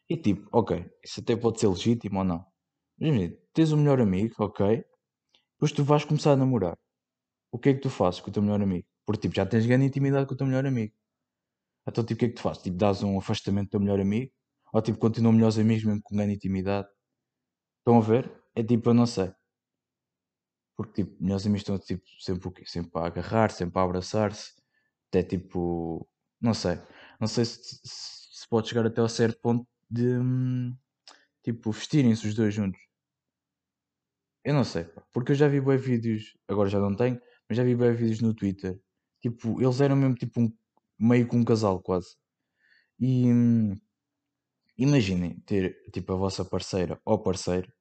E 0.09 0.17
tipo, 0.17 0.47
ok, 0.51 0.85
isso 1.03 1.21
até 1.21 1.35
pode 1.35 1.59
ser 1.59 1.67
legítimo 1.67 2.19
ou 2.19 2.25
não. 2.25 2.45
Mas 2.99 3.09
imagina, 3.09 3.37
tens 3.53 3.71
um 3.71 3.77
melhor 3.77 4.01
amigo, 4.01 4.35
ok, 4.39 4.83
depois 5.53 5.71
tu 5.71 5.83
vais 5.83 6.05
começar 6.05 6.33
a 6.33 6.35
namorar. 6.37 6.77
O 7.51 7.59
que 7.59 7.69
é 7.69 7.73
que 7.73 7.81
tu 7.81 7.89
fazes 7.89 8.21
com 8.21 8.29
o 8.29 8.33
teu 8.33 8.43
melhor 8.43 8.61
amigo? 8.61 8.87
Porque 9.05 9.23
tipo, 9.23 9.35
já 9.35 9.45
tens 9.45 9.65
grande 9.65 9.85
intimidade 9.87 10.27
com 10.27 10.33
o 10.35 10.37
teu 10.37 10.47
melhor 10.47 10.65
amigo. 10.65 10.93
Então 11.87 12.03
tipo, 12.05 12.15
o 12.15 12.19
que 12.19 12.25
é 12.25 12.29
que 12.29 12.35
tu 12.35 12.41
fazes? 12.41 12.63
Tipo, 12.63 12.77
dás 12.77 13.03
um 13.03 13.17
afastamento 13.19 13.67
do 13.67 13.71
teu 13.71 13.79
melhor 13.79 13.99
amigo? 13.99 14.31
Ou 14.73 14.81
tipo, 14.81 14.99
continuam 14.99 15.33
melhores 15.33 15.57
amigos 15.57 15.83
mesmo 15.85 16.01
com 16.03 16.15
grande 16.15 16.35
intimidade? 16.35 16.87
Estão 17.79 17.97
a 17.97 18.01
ver? 18.01 18.40
É 18.55 18.63
tipo, 18.63 18.89
eu 18.89 18.93
não 18.93 19.05
sei. 19.05 19.33
Porque 20.75 21.03
tipo, 21.03 21.21
melhores 21.21 21.45
amigos 21.45 21.61
estão 21.61 21.77
tipo, 21.79 22.03
sempre 22.19 22.47
o 22.47 22.51
quê? 22.51 22.63
Sempre 22.65 22.91
a 23.01 23.05
agarrar, 23.05 23.51
sempre 23.51 23.79
a 23.79 23.83
abraçar-se. 23.83 24.53
Até 25.09 25.23
tipo, 25.23 26.07
não 26.41 26.53
sei. 26.53 26.77
Não 27.19 27.27
sei 27.27 27.45
se, 27.45 27.79
se 27.83 28.21
se 28.41 28.47
pode 28.49 28.67
chegar 28.69 28.85
até 28.87 28.99
ao 29.01 29.07
certo 29.09 29.39
ponto 29.39 29.67
de 29.89 30.17
hum, 30.17 30.75
tipo 31.43 31.71
vestirem-se 31.71 32.27
os 32.27 32.35
dois 32.35 32.53
juntos. 32.53 32.81
Eu 34.43 34.53
não 34.53 34.63
sei, 34.63 34.85
porque 35.13 35.31
eu 35.33 35.35
já 35.35 35.47
vi 35.47 35.61
bem 35.61 35.77
vídeos, 35.77 36.35
agora 36.47 36.69
já 36.69 36.79
não 36.79 36.95
tenho, 36.95 37.21
mas 37.47 37.57
já 37.57 37.63
vi 37.63 37.75
bem 37.75 37.93
vídeos 37.93 38.21
no 38.21 38.33
Twitter. 38.33 38.79
Tipo, 39.21 39.61
eles 39.61 39.79
eram 39.81 39.95
mesmo 39.95 40.15
tipo 40.15 40.41
um, 40.41 40.51
meio 40.99 41.27
que 41.27 41.35
um 41.35 41.45
casal 41.45 41.79
quase. 41.81 42.15
E 42.99 43.31
hum, 43.31 43.75
imaginem 44.77 45.39
ter 45.45 45.81
tipo 45.93 46.13
a 46.13 46.15
vossa 46.17 46.43
parceira 46.43 46.99
ou 47.05 47.17
parceiro, 47.21 47.71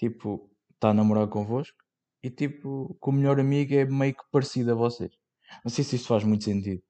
tipo, 0.00 0.50
está 0.74 0.90
a 0.90 0.94
namorar 0.94 1.28
convosco 1.28 1.78
e 2.24 2.30
tipo, 2.30 2.96
que 3.02 3.10
o 3.10 3.12
melhor 3.12 3.40
amigo 3.40 3.74
é 3.74 3.84
meio 3.86 4.14
que 4.14 4.24
parecido 4.32 4.72
a 4.72 4.74
vocês. 4.74 5.12
Não 5.64 5.70
sei 5.70 5.84
se 5.84 5.96
isto 5.96 6.08
faz 6.08 6.24
muito 6.24 6.44
sentido, 6.44 6.82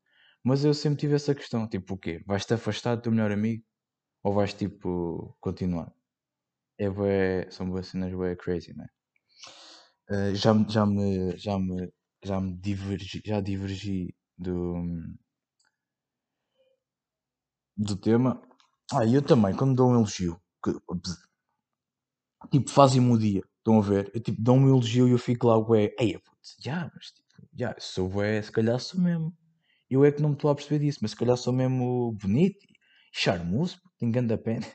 mas 0.45 0.65
eu 0.65 0.75
sempre 0.75 1.01
tive 1.01 1.15
essa 1.17 1.35
questão, 1.35 1.69
tipo, 1.69 1.95
o 1.95 1.99
quê? 1.99 2.23
Vais-te 2.27 2.55
afastar 2.55 2.97
do 2.97 3.03
teu 3.03 3.13
melhor 3.13 3.33
amigo 3.33 3.65
ou 4.25 4.35
vais 4.35 4.55
tipo 4.55 5.37
continuar? 5.41 5.93
É 6.79 6.91
bué, 6.91 7.51
são 7.51 7.69
boas 7.71 7.89
cenas 7.89 8.13
bué 8.15 8.37
crazy, 8.37 8.75
não 8.77 8.85
é? 8.87 8.89
Eh, 10.11 10.35
já, 10.35 10.53
já 10.69 10.85
me, 10.87 11.37
já 11.37 11.59
me, 11.59 11.93
já 12.25 12.41
me 12.41 12.53
divergi, 12.61 13.23
já 13.25 13.41
divergi 13.41 14.15
do, 14.37 14.75
do 17.77 17.97
tema. 17.97 18.41
Ah, 18.93 19.05
eu 19.07 19.23
também, 19.23 19.55
quando 19.57 19.75
dou 19.75 19.91
um 19.91 19.95
elogio, 19.95 20.41
que, 20.65 20.73
tipo, 22.49 22.71
fazem-me 22.71 23.13
o 23.13 23.19
dia, 23.19 23.43
estão 23.59 23.79
a 23.79 23.83
ver? 23.83 24.11
Eu 24.15 24.21
tipo, 24.21 24.41
dou 24.41 24.57
um 24.57 24.69
elogio 24.69 25.09
e 25.09 25.13
eu 25.13 25.19
fico 25.19 25.47
lá, 25.47 25.59
ué, 25.59 25.95
ei, 25.99 26.19
putz, 26.19 26.57
já, 26.61 26.91
mas 26.95 27.07
tipo, 27.13 27.29
já, 27.57 27.75
sou 27.79 28.09
bué, 28.09 28.41
se 28.43 28.53
calhar 28.53 28.79
sou 28.81 29.01
mesmo. 29.01 29.37
Eu 29.91 30.05
é 30.05 30.13
que 30.13 30.23
não 30.23 30.31
me 30.31 30.35
estou 30.37 30.51
a 30.51 30.55
perceber 30.55 30.85
disso, 30.85 31.01
mas 31.03 31.11
se 31.13 31.17
calhar 31.17 31.37
sou 31.37 31.53
mesmo 31.53 32.13
bonito 32.13 32.59
e 32.65 32.75
charmoso, 33.13 33.81
pô, 33.83 33.91
tenho 33.99 34.13
grande 34.13 34.37
pena. 34.39 34.67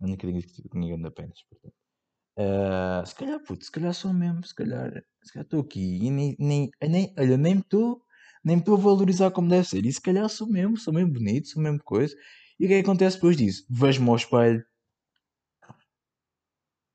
Eu 0.00 0.08
nunca 0.08 0.26
digo 0.26 0.40
que 0.40 0.68
tinha 0.68 0.96
grande 0.96 1.14
pena, 1.14 1.32
portanto. 1.48 1.74
Ah, 2.36 3.02
se 3.06 3.14
calhar, 3.14 3.40
putz, 3.44 3.66
se 3.66 3.72
calhar 3.72 3.94
sou 3.94 4.12
mesmo, 4.12 4.44
se 4.46 4.54
calhar, 4.54 4.90
se 5.22 5.32
calhar 5.32 5.44
estou 5.44 5.60
aqui 5.60 5.98
e 6.02 6.10
nem, 6.10 6.36
nem, 6.38 6.70
nem, 6.82 7.14
olha, 7.18 7.36
nem 7.36 7.56
me 7.56 7.60
estou 7.60 8.02
nem 8.44 8.58
estou 8.58 8.74
a 8.74 8.80
valorizar 8.80 9.30
como 9.30 9.48
deve 9.48 9.68
ser. 9.68 9.84
E 9.84 9.92
se 9.92 10.00
calhar 10.00 10.28
sou 10.28 10.48
mesmo, 10.48 10.76
sou 10.76 10.92
mesmo 10.94 11.12
bonito, 11.12 11.48
sou 11.48 11.62
mesmo 11.62 11.80
coisa. 11.84 12.14
E 12.58 12.64
o 12.64 12.68
que 12.68 12.74
é 12.74 12.76
que 12.78 12.88
acontece 12.88 13.16
depois 13.16 13.36
disso? 13.36 13.64
Vejo-me 13.68 14.08
ao 14.08 14.16
espelho 14.16 14.64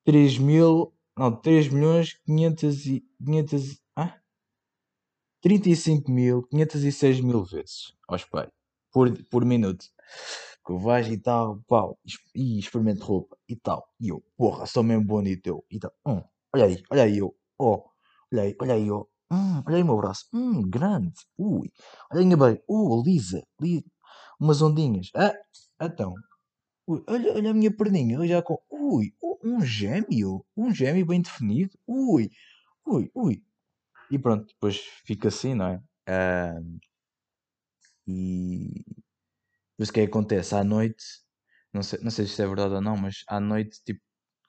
3 0.05 0.38
mil, 0.38 0.93
não, 1.17 1.31
3 1.35 1.67
milhões 1.69 2.13
500 2.25 2.85
e, 2.88 3.05
500, 3.24 3.81
ah? 3.95 4.19
35 5.41 6.12
mil 6.12 6.43
506 6.43 7.21
mil 7.21 7.43
vezes. 7.43 7.93
Ao 8.07 8.15
espelho 8.15 8.51
por, 8.95 9.12
por 9.29 9.43
minuto. 9.43 9.85
Vejo 10.67 11.12
e 11.12 11.17
tal, 11.17 11.59
pau, 11.67 12.00
e 12.33 12.57
experimento 12.57 13.05
roupa 13.05 13.38
e 13.47 13.55
tal. 13.57 13.85
E 14.00 14.07
eu, 14.09 14.24
porra, 14.38 14.65
sou 14.65 14.83
mesmo 14.83 15.05
bonito 15.05 15.45
eu. 15.47 15.65
E 15.69 15.77
tal, 15.77 15.91
hum, 16.07 16.24
olha 16.55 16.65
aí, 16.65 16.81
olha 16.89 17.03
aí 17.03 17.17
eu, 17.17 17.35
oh, 17.59 17.83
olha 18.31 18.43
aí, 18.43 18.55
olha 18.59 18.74
aí 18.74 18.88
eu, 18.88 19.07
hum, 19.31 19.62
olha 19.67 19.75
aí 19.75 19.83
o 19.83 19.85
meu 19.85 19.97
braço, 19.97 20.25
hum, 20.33 20.62
grande, 20.67 21.13
ui, 21.38 21.71
olha 22.12 22.21
aí 22.21 22.35
bem, 22.35 22.63
uh, 22.67 23.03
lisa, 23.03 23.43
li, 23.62 23.85
umas 24.39 24.62
ondinhas, 24.63 25.12
ah, 25.15 25.33
então, 25.79 26.15
ui, 26.88 27.03
olha, 27.07 27.33
olha 27.35 27.51
a 27.51 27.53
minha 27.53 27.75
perninha, 27.75 28.15
eu 28.17 28.27
já 28.27 28.41
com, 28.41 28.57
ui, 28.71 29.13
uh, 29.21 29.35
um 29.46 29.62
gêmeo, 29.66 30.46
um 30.58 30.74
gêmeo 30.74 31.06
bem 31.08 31.22
definido, 31.22 31.78
ui, 31.88 32.32
ui, 32.88 33.12
ui. 33.16 33.44
E 34.12 34.20
pronto, 34.20 34.48
depois 34.48 34.78
fica 35.06 35.30
assim, 35.30 35.56
não 35.56 35.68
é? 35.68 35.82
Ah, 36.08 36.56
e 38.08 38.84
depois 39.78 39.90
o 39.90 39.94
que 39.94 40.00
é 40.02 40.04
que 40.04 40.10
acontece? 40.10 40.56
À 40.56 40.64
noite, 40.64 41.04
não 41.74 41.84
sei, 41.84 42.00
não 42.02 42.12
sei 42.12 42.25
se 42.28 42.42
é 42.42 42.48
verdade 42.48 42.75
ou 42.75 42.82
não, 42.82 42.96
mas 42.98 43.24
à 43.28 43.40
noite, 43.40 43.82
tipo, 43.86 44.02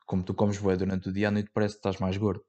como 0.06 0.22
tu 0.24 0.34
comes 0.34 0.58
bué 0.58 0.76
durante 0.76 1.08
o 1.08 1.12
dia, 1.12 1.28
à 1.28 1.30
noite 1.30 1.50
parece 1.52 1.74
que 1.74 1.80
estás 1.80 1.98
mais 1.98 2.16
gordo. 2.16 2.44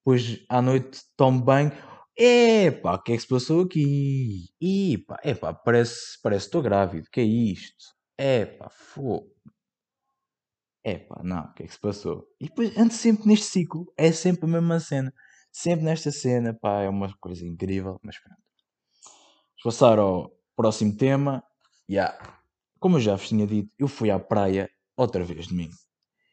Depois 0.00 0.44
à 0.48 0.62
noite 0.62 1.02
tomo 1.16 1.42
banho, 1.42 1.72
epá, 2.18 2.94
o 2.96 3.02
que 3.02 3.12
é 3.12 3.16
que 3.16 3.22
se 3.22 3.28
passou 3.28 3.62
aqui? 3.62 4.48
Epá, 4.60 5.18
epá, 5.24 5.54
parece, 5.54 6.20
parece 6.22 6.44
que 6.46 6.48
estou 6.48 6.62
grávido, 6.62 7.08
que 7.12 7.20
é 7.20 7.24
isto? 7.24 7.84
Epá, 8.18 8.68
fogo. 8.70 9.30
Epá, 10.86 11.20
não, 11.24 11.46
o 11.46 11.52
que 11.52 11.64
é 11.64 11.66
que 11.66 11.72
se 11.72 11.80
passou? 11.80 12.28
E 12.40 12.46
depois 12.46 12.78
ando 12.78 12.92
sempre 12.92 13.26
neste 13.26 13.46
ciclo, 13.46 13.92
é 13.96 14.12
sempre 14.12 14.44
a 14.44 14.48
mesma 14.48 14.78
cena. 14.78 15.12
Sempre 15.50 15.84
nesta 15.84 16.12
cena, 16.12 16.54
pá, 16.54 16.82
é 16.82 16.88
uma 16.88 17.12
coisa 17.18 17.44
incrível, 17.44 17.98
mas 18.04 18.16
pronto. 18.20 18.40
Vamos 19.02 19.62
passar 19.64 19.98
ao 19.98 20.30
próximo 20.54 20.96
tema. 20.96 21.42
Yeah. 21.90 22.16
Como 22.78 22.98
eu 22.98 23.00
já 23.00 23.16
vos 23.16 23.28
tinha 23.28 23.44
dito, 23.48 23.68
eu 23.76 23.88
fui 23.88 24.12
à 24.12 24.18
praia 24.20 24.70
outra 24.96 25.24
vez 25.24 25.48
domingo. 25.48 25.74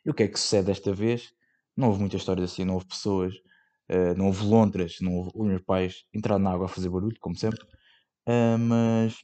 E 0.06 0.12
o 0.12 0.14
que 0.14 0.22
é 0.22 0.28
que 0.28 0.40
sucede 0.40 0.68
desta 0.68 0.94
vez? 0.94 1.34
Não 1.76 1.88
houve 1.88 2.02
muitas 2.02 2.22
histórias 2.22 2.52
assim, 2.52 2.64
não 2.64 2.76
houve 2.76 2.86
pessoas, 2.86 3.34
uh, 3.90 4.16
não 4.16 4.28
houve 4.28 4.46
lontras, 4.46 4.98
não 5.02 5.16
houve 5.16 5.32
os 5.34 5.48
meus 5.48 5.62
pais 5.64 6.06
entrar 6.14 6.38
na 6.38 6.52
água 6.52 6.68
a 6.68 6.70
fazer 6.70 6.90
barulho, 6.90 7.18
como 7.20 7.36
sempre. 7.36 7.60
Uh, 8.28 8.60
mas 8.60 9.16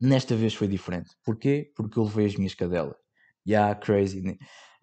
nesta 0.00 0.34
vez 0.34 0.54
foi 0.54 0.68
diferente. 0.68 1.10
Porquê? 1.22 1.70
Porque 1.76 1.98
eu 1.98 2.04
levei 2.04 2.24
as 2.24 2.36
minhas 2.36 2.54
cadelas. 2.54 3.03
Yeah, 3.46 3.74
crazy. 3.74 4.20
Né? 4.22 4.36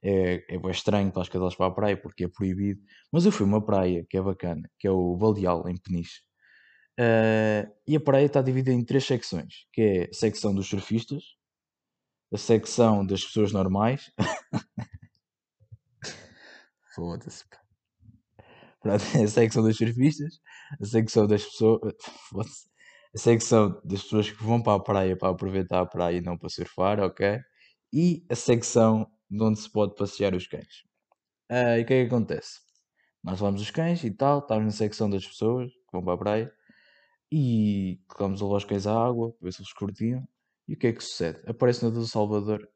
É, 0.04 0.44
é 0.50 0.72
estranho 0.72 1.12
para 1.12 1.22
as 1.22 1.30
cadelas 1.30 1.56
para 1.56 1.68
a 1.68 1.72
praia 1.72 1.98
porque 1.98 2.26
é 2.26 2.28
proibido. 2.28 2.82
Mas 3.12 3.26
eu 3.26 3.32
fui 3.32 3.46
uma 3.46 3.64
praia 3.64 4.06
que 4.10 4.18
é 4.18 4.22
bacana, 4.22 4.70
que 4.80 4.88
é 4.88 4.92
o 4.92 5.16
Baldeal, 5.16 5.68
em 5.70 5.78
Peniche. 5.78 6.22
Uh, 7.00 7.72
e 7.88 7.96
a 7.96 8.00
praia 8.00 8.26
está 8.26 8.42
dividida 8.42 8.72
em 8.72 8.84
três 8.84 9.06
secções, 9.06 9.66
que 9.74 9.82
é 9.82 10.04
a 10.10 10.14
secção 10.14 10.54
dos 10.54 10.68
surfistas, 10.68 11.24
a 12.34 12.38
secção 12.38 13.06
das 13.06 13.24
pessoas 13.24 13.52
normais. 13.52 14.12
Foda-se. 16.96 17.44
A 18.84 19.28
secção 19.28 19.62
dos 19.62 19.78
surfistas, 19.78 20.40
a 20.82 20.86
secção 20.86 21.28
das 21.28 21.46
pessoas. 21.46 21.94
A 23.14 23.18
secção 23.18 23.80
das 23.84 24.04
pessoas 24.04 24.32
que 24.32 24.42
vão 24.42 24.64
para 24.64 24.78
a 24.78 24.80
praia 24.80 25.18
para 25.18 25.30
aproveitar 25.30 25.82
a 25.82 25.86
praia 25.86 26.18
e 26.18 26.22
não 26.22 26.38
para 26.38 26.48
surfar, 26.48 26.98
ok? 27.02 27.42
E 27.94 28.26
a 28.30 28.36
secção 28.36 29.10
de 29.30 29.44
onde 29.44 29.60
se 29.60 29.70
pode 29.70 29.96
passear 29.96 30.34
os 30.34 30.48
cães. 30.48 30.84
Uh, 31.52 31.80
e 31.80 31.82
o 31.82 31.86
que 31.86 31.94
é 31.94 32.02
que 32.04 32.08
acontece? 32.08 32.60
Nós 33.24 33.40
levamos 33.40 33.62
os 33.62 33.72
cães 33.72 34.04
e 34.04 34.12
tal, 34.12 34.40
estamos 34.40 34.66
na 34.66 34.72
secção 34.72 35.10
das 35.10 35.26
pessoas 35.26 35.72
que 35.72 35.92
vão 35.92 36.04
para 36.04 36.14
a 36.14 36.18
praia 36.18 36.54
e 37.32 38.02
colocamos 38.08 38.42
os 38.42 38.66
cães 38.66 38.88
à 38.88 38.94
água 38.94 39.32
para 39.34 39.46
ver 39.46 39.54
se 39.54 39.62
eles 39.62 39.74
curtiam. 39.74 40.28
E 40.68 40.74
o 40.74 40.78
que 40.78 40.88
é 40.88 40.94
que 40.94 41.04
sucede? 41.04 41.42
Aparece 41.48 41.84
no 41.84 41.92
do 41.92 42.06
Salvador. 42.08 42.68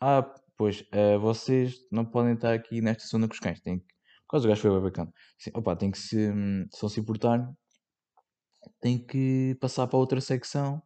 Ah, 0.00 0.22
pois, 0.56 0.80
uh, 0.82 1.18
vocês 1.20 1.76
não 1.90 2.04
podem 2.04 2.34
estar 2.34 2.54
aqui 2.54 2.80
nesta 2.80 3.06
zona 3.06 3.26
com 3.26 3.34
os 3.34 3.40
cães. 3.40 3.60
Tem 3.60 3.78
que... 3.78 3.84
Por 4.26 4.32
causa 4.32 4.46
do 4.46 4.50
gajo 4.50 4.62
foi 4.62 4.70
bem 4.70 4.82
bacana. 4.82 5.12
Assim, 5.40 5.50
opa, 5.54 5.76
tem 5.76 5.90
que 5.90 5.98
se, 5.98 6.32
se 6.72 6.82
não 6.82 6.88
se 6.88 7.00
importarem, 7.00 7.46
tem 8.80 9.04
que 9.04 9.56
passar 9.60 9.86
para 9.86 9.98
outra 9.98 10.20
secção. 10.20 10.82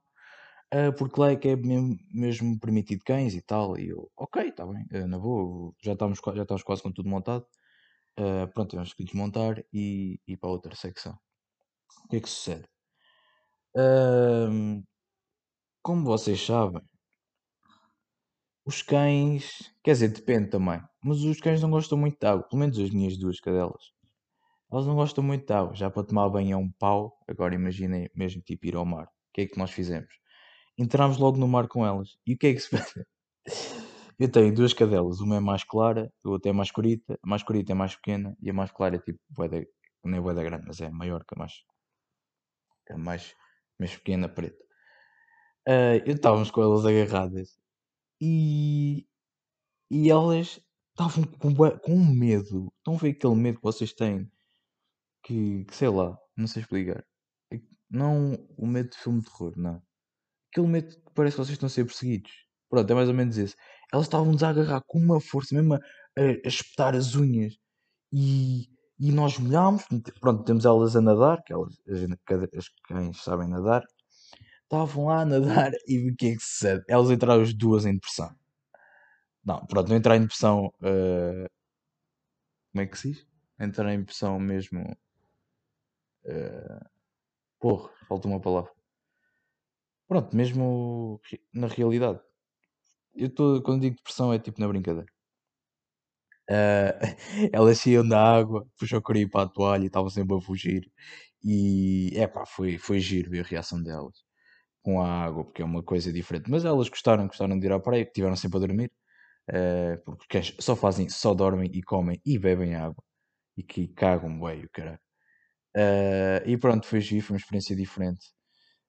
Uh, 0.75 0.93
porque 0.99 1.21
lá 1.21 1.31
é 1.31 1.37
que 1.37 1.49
é 1.51 1.57
mesmo, 1.57 1.97
mesmo, 2.13 2.59
permitido 2.59 3.05
cães 3.05 3.35
e 3.35 3.41
tal. 3.41 3.79
E 3.79 3.91
eu, 3.91 4.11
ok, 4.17 4.49
está 4.49 4.67
bem, 4.67 4.85
uh, 4.93 5.07
na 5.07 5.19
boa, 5.19 5.73
já 5.81 5.93
estamos, 5.93 6.19
já 6.35 6.43
estamos 6.43 6.63
quase 6.65 6.83
com 6.83 6.91
tudo 6.91 7.09
montado. 7.09 7.47
Uh, 8.19 8.49
pronto, 8.53 8.71
temos 8.73 8.93
que 8.93 9.05
desmontar 9.05 9.63
e 9.73 10.21
ir 10.27 10.37
para 10.37 10.51
outra 10.51 10.75
secção. 10.75 11.17
O 12.05 12.09
que 12.09 12.17
é 12.17 12.21
que 12.21 12.29
sucede? 12.29 12.65
como 15.83 16.05
vocês 16.05 16.41
sabem, 16.41 16.81
os 18.65 18.83
cães, 18.83 19.75
quer 19.83 19.93
dizer, 19.93 20.09
depende 20.09 20.49
também, 20.51 20.81
mas 21.03 21.23
os 21.23 21.41
cães 21.41 21.61
não 21.61 21.71
gostam 21.71 21.99
muito 21.99 22.19
de 22.19 22.27
água, 22.27 22.49
pelo 22.49 22.61
menos 22.61 22.79
as 22.79 22.91
minhas 22.91 23.19
duas 23.19 23.41
cadelas. 23.41 23.93
Elas 24.73 24.87
não 24.87 24.95
gostam 24.97 25.23
muito 25.23 25.47
de 25.47 25.53
água, 25.53 25.75
já 25.75 25.91
para 25.91 26.05
tomar 26.05 26.29
banho 26.29 26.55
é 26.55 26.57
um 26.57 26.71
pau. 26.73 27.19
Agora 27.29 27.55
imaginem 27.55 28.09
mesmo 28.15 28.43
tipo 28.43 28.67
ir 28.67 28.77
ao 28.77 28.85
mar. 28.85 29.07
O 29.07 29.33
que 29.35 29.43
é 29.43 29.47
que 29.47 29.59
nós 29.59 29.71
fizemos? 29.71 30.24
Entramos 30.79 31.19
logo 31.19 31.39
no 31.39 31.49
mar 31.49 31.69
com 31.69 31.87
elas. 31.87 32.17
E 32.27 32.35
o 32.35 32.39
que 32.39 32.49
é 32.49 32.55
que 32.55 32.61
se 32.61 32.71
faz? 32.71 32.93
Eu 34.19 34.31
tenho 34.31 34.55
duas 34.55 34.73
cadelas, 34.73 35.21
uma 35.21 35.37
é 35.37 35.41
mais 35.41 35.65
clara, 35.65 36.13
a 36.25 36.29
outra 36.29 36.51
é 36.51 36.53
mais 36.53 36.69
escurita. 36.69 37.19
A 37.23 37.27
mais 37.27 37.43
escurita 37.43 37.73
é 37.73 37.75
mais 37.75 37.97
pequena 37.97 38.37
e 38.41 38.49
a 38.49 38.53
mais 38.53 38.71
clara 38.71 38.97
é 38.97 38.99
tipo, 39.01 39.19
boeda, 39.29 39.67
não 40.05 40.17
é 40.17 40.21
boeda 40.21 40.43
grande, 40.45 40.65
mas 40.67 40.81
é 40.81 40.89
maior 40.89 41.25
que 41.25 41.35
a 41.35 41.39
mais, 41.39 41.53
a 42.91 42.97
mais, 42.97 43.35
mais 43.79 43.97
pequena, 43.97 44.29
preta. 44.29 44.63
Uh, 45.69 45.99
eu 46.07 46.15
estávamos 46.15 46.51
com 46.51 46.63
elas 46.63 46.85
agarradas 46.85 47.59
e, 48.21 49.07
e 49.91 50.11
elas 50.11 50.61
estavam 50.91 51.25
com, 51.39 51.55
com 51.55 51.97
medo. 51.99 52.73
Estão 52.79 52.95
a 52.95 52.99
ver 52.99 53.11
aquele 53.11 53.35
medo 53.35 53.59
que 53.59 53.65
vocês 53.65 53.93
têm? 53.93 54.31
Que, 55.25 55.65
que 55.65 55.75
sei 55.75 55.89
lá, 55.89 56.17
não 56.37 56.47
sei 56.47 56.63
explicar. 56.63 57.05
Não 57.91 58.35
o 58.57 58.67
medo 58.67 58.91
de 58.91 58.99
filme 58.99 59.21
de 59.21 59.27
terror, 59.27 59.53
não. 59.57 59.83
Aquele 60.55 60.69
medo 60.69 60.95
que 60.95 61.11
parece 61.17 61.35
que 61.35 61.43
vocês 61.43 61.55
estão 61.55 61.67
a 61.67 61.71
ser 61.71 61.85
perseguidos. 61.85 62.31
Pronto, 62.71 62.89
é 62.89 62.95
mais 62.95 63.09
ou 63.09 63.15
menos 63.15 63.37
isso. 63.37 63.57
Elas 63.93 64.07
estavam-nos 64.07 64.41
a 64.45 64.51
agarrar 64.51 64.83
com 64.87 65.01
uma 65.01 65.21
força, 65.21 65.53
mesmo 65.53 65.75
a, 65.75 65.79
a 66.17 66.49
espetar 66.49 66.95
as 66.95 67.17
unhas. 67.17 67.57
E, 68.13 68.69
e 69.01 69.11
nós 69.11 69.37
molhámos. 69.37 69.83
Pronto, 70.21 70.45
temos 70.45 70.65
elas 70.65 70.95
a 70.95 71.01
nadar, 71.01 71.43
que 71.43 71.53
elas, 71.53 71.75
as, 72.57 72.69
cães 72.87 73.21
sabem 73.21 73.49
nadar. 73.49 73.83
Estavam 74.63 75.07
lá 75.07 75.23
a 75.23 75.25
nadar 75.25 75.73
e 75.89 76.09
o 76.13 76.15
que 76.17 76.29
é 76.29 76.37
que 76.37 76.41
sucede? 76.41 76.85
Elas 76.89 77.11
entraram 77.11 77.43
as 77.43 77.53
duas 77.53 77.85
em 77.85 77.95
depressão. 77.95 78.33
Não, 79.45 79.67
pronto, 79.67 79.89
não 79.89 79.97
entrar 79.97 80.17
em 80.17 80.21
depressão. 80.21 80.67
Uh, 80.81 81.49
como 82.71 82.83
é 82.83 82.87
que 82.87 82.97
se 82.97 83.11
diz? 83.13 83.27
Entrar 83.59 83.93
em 83.93 83.99
depressão 83.99 84.39
mesmo. 84.39 84.97
Uh, 86.25 86.89
porra, 87.59 87.91
falta 88.09 88.29
uma 88.29 88.41
palavra. 88.41 88.71
Pronto, 90.09 90.35
mesmo 90.37 91.21
na 91.53 91.67
realidade. 91.67 92.21
Eu 93.15 93.31
tô, 93.35 93.63
quando 93.63 93.83
digo 93.83 93.97
depressão 93.97 94.33
é 94.33 94.39
tipo 94.41 94.61
na 94.61 94.69
brincadeira. 94.69 95.09
Ah, 96.51 96.99
elas 97.53 97.79
saíam 97.79 98.07
da 98.07 98.21
água, 98.37 98.67
eu 98.93 99.03
queria 99.03 99.23
ir 99.23 99.31
para 99.31 99.43
a 99.45 99.49
toalha 99.49 99.85
e 99.85 99.87
estavam 99.87 100.11
sempre 100.11 100.37
a 100.37 100.41
fugir. 100.41 100.91
E, 101.43 102.13
epá, 102.19 102.45
foi, 102.47 102.79
foi 102.79 103.01
giro 103.01 103.31
ver 103.31 103.41
a 103.45 103.49
reação 103.49 103.83
delas 103.83 104.15
com 104.83 105.01
a 105.03 105.09
água, 105.25 105.45
porque 105.45 105.63
é 105.63 105.65
uma 105.67 105.83
coisa 105.83 106.13
diferente. 106.13 106.51
Mas 106.51 106.65
elas 106.65 106.89
gostaram, 106.91 107.27
gostaram 107.29 107.59
de 107.59 107.67
ir 107.67 107.73
à 107.73 107.81
praia, 107.81 108.05
tiveram 108.07 108.37
sempre 108.37 108.59
a 108.59 108.61
dormir, 108.61 108.93
eh, 109.51 109.97
porque 110.07 110.41
só 110.61 110.77
fazem, 110.77 111.09
só 111.11 111.35
dormem 111.35 111.71
e 111.75 111.83
comem 111.83 112.21
e 112.27 112.39
bebem 112.39 112.75
água. 112.77 113.03
E 113.59 113.63
que 113.65 113.89
cagam, 113.89 114.39
bué, 114.39 114.57
o 114.65 114.71
caralho. 114.71 115.01
Eh, 115.77 116.45
e 116.47 116.59
pronto, 116.59 116.87
foi 116.87 117.01
giro, 117.03 117.25
foi 117.27 117.35
uma 117.37 117.41
experiência 117.41 117.77
diferente. 117.77 118.27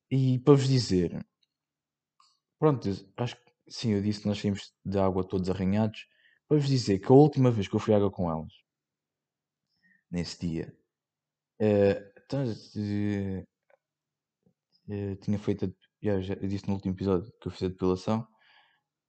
E 0.09 0.39
para 0.39 0.55
vos 0.55 0.67
dizer, 0.67 1.11
pronto, 2.59 2.89
acho 3.17 3.35
que 3.37 3.41
sim, 3.69 3.91
eu 3.93 4.01
disse 4.01 4.21
que 4.21 4.27
nós 4.27 4.39
saímos 4.39 4.73
de 4.85 4.99
água 4.99 5.23
todos 5.27 5.49
arranhados. 5.49 6.05
Para 6.47 6.57
vos 6.57 6.67
dizer 6.67 6.99
que 6.99 7.11
a 7.11 7.15
última 7.15 7.49
vez 7.51 7.67
que 7.67 7.75
eu 7.75 7.79
fui 7.79 7.93
à 7.93 7.97
água 7.97 8.11
com 8.11 8.29
elas, 8.29 8.53
nesse 10.09 10.39
dia, 10.47 10.73
eh, 11.59 12.11
eh, 14.89 15.15
tinha 15.17 15.39
feito, 15.39 15.73
já, 16.01 16.19
já 16.21 16.35
disse 16.35 16.67
no 16.67 16.73
último 16.75 16.93
episódio 16.95 17.31
que 17.41 17.47
eu 17.47 17.51
fiz 17.51 17.63
a 17.63 17.67
depilação. 17.69 18.27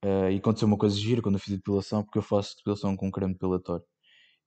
eh, 0.04 0.32
e 0.34 0.38
aconteceu 0.38 0.68
uma 0.68 0.78
coisa 0.78 0.96
gira 0.96 1.22
quando 1.22 1.36
eu 1.36 1.40
fiz 1.40 1.54
a 1.54 1.56
depilação, 1.58 2.04
porque 2.04 2.18
eu 2.18 2.22
faço 2.22 2.56
depilação 2.58 2.96
com 2.96 3.10
creme 3.12 3.34
depilatório. 3.34 3.84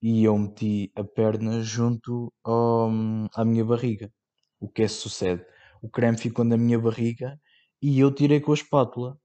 E 0.01 0.23
eu 0.25 0.37
meti 0.37 0.91
a 0.95 1.03
perna 1.05 1.61
junto 1.63 2.33
ao, 2.43 2.89
à 3.35 3.45
minha 3.45 3.65
barriga. 3.65 4.11
O 4.59 4.69
que 4.69 4.83
é 4.83 4.85
que 4.87 4.91
sucede? 4.93 5.45
O 5.81 5.89
creme 5.89 6.17
ficou 6.17 6.45
na 6.45 6.57
minha 6.57 6.79
barriga 6.79 7.39
e 7.81 7.99
eu 7.99 8.13
tirei 8.13 8.39
com 8.39 8.51
a 8.51 8.55
espátula. 8.55 9.19